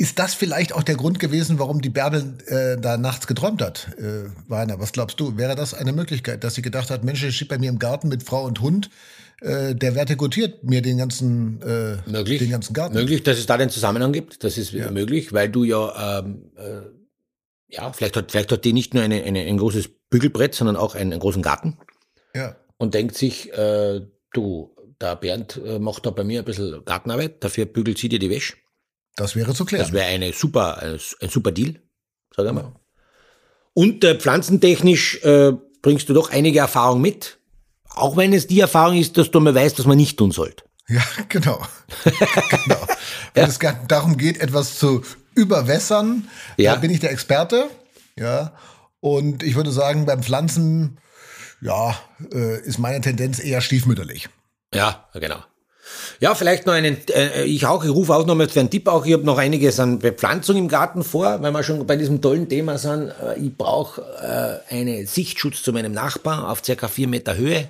[0.00, 3.88] ist das vielleicht auch der Grund gewesen, warum die Bärbel äh, da nachts geträumt hat,
[3.98, 4.80] äh, Weiner?
[4.80, 5.36] Was glaubst du?
[5.36, 8.08] Wäre das eine Möglichkeit, dass sie gedacht hat, Mensch, der steht bei mir im Garten
[8.08, 8.88] mit Frau und Hund,
[9.42, 12.38] äh, der vertikutiert mir den ganzen, äh, Möglich.
[12.38, 12.94] den ganzen Garten?
[12.94, 14.42] Möglich, dass es da den Zusammenhang gibt.
[14.42, 16.80] Das ist möglich, weil du ja, ähm, äh,
[17.68, 20.94] ja, vielleicht hat, vielleicht hat die nicht nur eine, eine, ein großes Bügelbrett, sondern auch
[20.94, 21.76] einen, einen großen Garten
[22.34, 24.00] Ja, und denkt sich, äh,
[24.32, 28.18] du, der Bernd äh, macht da bei mir ein bisschen Gartenarbeit, dafür bügelt sie dir
[28.18, 28.54] die Wäsche.
[29.20, 29.84] Das wäre zu klären.
[29.84, 31.80] Das wäre eine super, ein, ein super Deal,
[32.34, 32.72] sag ich mal.
[33.74, 35.52] Und äh, pflanzentechnisch äh,
[35.82, 37.38] bringst du doch einige Erfahrung mit.
[37.90, 40.64] Auch wenn es die Erfahrung ist, dass du mal weißt, was man nicht tun sollte.
[40.88, 41.64] Ja, genau.
[42.04, 42.86] genau.
[43.34, 45.02] Wenn es gar darum geht, etwas zu
[45.34, 46.74] überwässern, Ja.
[46.74, 47.70] da bin ich der Experte.
[48.16, 48.52] Ja.
[49.00, 50.98] Und ich würde sagen, beim Pflanzen,
[51.60, 51.96] ja,
[52.32, 54.28] äh, ist meine Tendenz eher stiefmütterlich.
[54.74, 55.42] Ja, genau.
[56.20, 58.88] Ja, vielleicht noch einen, äh, ich auch, ich rufe auch noch mal für einen Tipp
[58.88, 62.20] auch, ich habe noch einiges an Bepflanzung im Garten vor, weil wir schon bei diesem
[62.20, 63.12] tollen Thema sind.
[63.22, 64.02] Äh, ich brauche
[64.70, 67.68] äh, einen Sichtschutz zu meinem Nachbarn auf circa vier Meter Höhe.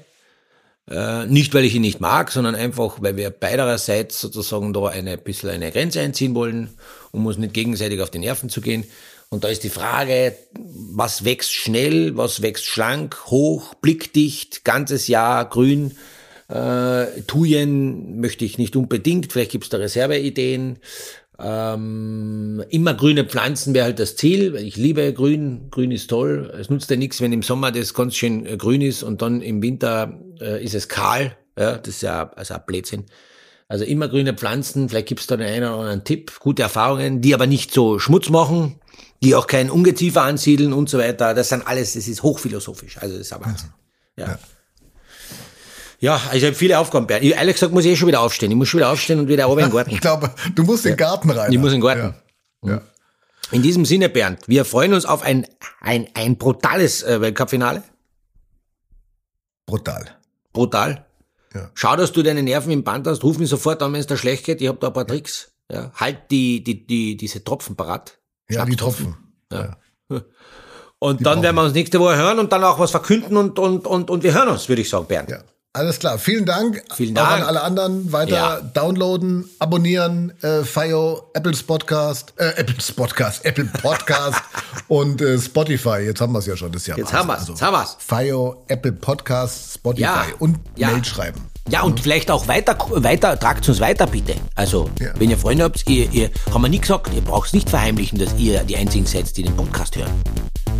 [0.90, 5.16] Äh, nicht, weil ich ihn nicht mag, sondern einfach, weil wir beiderseits sozusagen da eine
[5.16, 6.70] bisschen eine Grenze einziehen wollen,
[7.12, 8.84] um uns nicht gegenseitig auf die Nerven zu gehen.
[9.28, 15.48] Und da ist die Frage, was wächst schnell, was wächst schlank, hoch, blickdicht, ganzes Jahr
[15.48, 15.96] grün.
[16.50, 20.78] Äh, Thujen möchte ich nicht unbedingt, vielleicht gibt's da Reserveideen.
[21.38, 25.68] Ähm, immer grüne Pflanzen wäre halt das Ziel, weil ich liebe Grün.
[25.70, 26.52] Grün ist toll.
[26.58, 29.40] Es nutzt ja nichts, wenn im Sommer das ganz schön äh, grün ist und dann
[29.40, 31.36] im Winter äh, ist es kahl.
[31.58, 33.06] Ja, das ist ja also ein Blödsinn.
[33.68, 37.34] Also immer grüne Pflanzen, vielleicht gibt's da den einen oder anderen Tipp, gute Erfahrungen, die
[37.34, 38.80] aber nicht so Schmutz machen,
[39.22, 41.34] die auch kein Ungeziefer ansiedeln und so weiter.
[41.34, 42.98] Das sind alles, das ist hochphilosophisch.
[42.98, 43.70] Also das ist ein Wahnsinn.
[44.16, 44.26] Ja.
[44.26, 44.38] Ja,
[46.08, 47.06] also ich habe viele Aufgaben.
[47.06, 47.24] Bernd.
[47.24, 48.50] Ich, ehrlich gesagt muss ich eh schon wieder aufstehen.
[48.50, 49.90] Ich muss schon wieder aufstehen und wieder oben in den Garten.
[49.94, 51.52] Ich glaube, du musst in den Garten rein.
[51.52, 52.14] Ich muss in den Garten.
[52.64, 52.72] Ja.
[52.72, 52.82] ja.
[53.52, 55.46] In diesem Sinne, Bernd, wir freuen uns auf ein,
[55.80, 57.82] ein, ein brutales äh, Weltcup-Finale.
[59.66, 60.16] Brutal.
[60.52, 61.06] Brutal.
[61.54, 61.70] Ja.
[61.74, 63.22] Schau, dass du deine Nerven im Band hast.
[63.22, 64.60] Ruf mich sofort an, wenn es da schlecht geht.
[64.60, 65.52] Ich habe da ein paar Tricks.
[65.70, 65.92] Ja.
[65.94, 68.18] Halt die, die, die, diese Tropfen parat.
[68.48, 69.16] Ja, die Tropfen.
[69.52, 69.76] Ja.
[70.98, 73.86] Und dann werden wir uns nächste Woche hören und dann auch was verkünden und, und,
[73.86, 75.30] und, und wir hören uns, würde ich sagen, Bernd.
[75.30, 75.42] Ja.
[75.72, 76.18] Alles klar.
[76.18, 76.82] Vielen Dank.
[76.96, 77.42] Vielen Auch Dank.
[77.42, 78.10] an alle anderen.
[78.12, 78.60] Weiter Ja.
[78.60, 80.32] downloaden, abonnieren.
[80.42, 84.42] Äh, Fio, Apples Podcast, äh, Apples Podcast, Apple Podcast
[84.88, 85.98] und äh, Spotify.
[86.00, 86.72] Jetzt haben wir es ja schon.
[86.72, 87.96] Das ist ja Jetzt haben Also, jetzt haben wir's.
[88.00, 90.24] Fio, Apple Podcast, Spotify Ja.
[90.40, 90.88] und Ja.
[90.90, 91.40] Mail schreiben.
[91.68, 94.34] Ja, und vielleicht auch weiter, weiter, tragt uns weiter, bitte.
[94.56, 95.10] Also, Ja.
[95.20, 98.34] wenn ihr Freunde habt, ihr, ihr, haben wir nie gesagt, ihr braucht nicht verheimlichen, dass
[98.36, 100.10] ihr die einzigen seid, die den Podcast hören.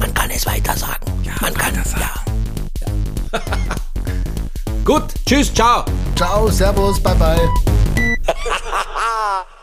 [0.01, 1.07] Man kann es weiter sagen.
[1.41, 2.11] Man kann es, ja.
[3.32, 3.41] ja.
[4.85, 5.85] Gut, tschüss, ciao.
[6.16, 7.49] Ciao, Servus, bye bye.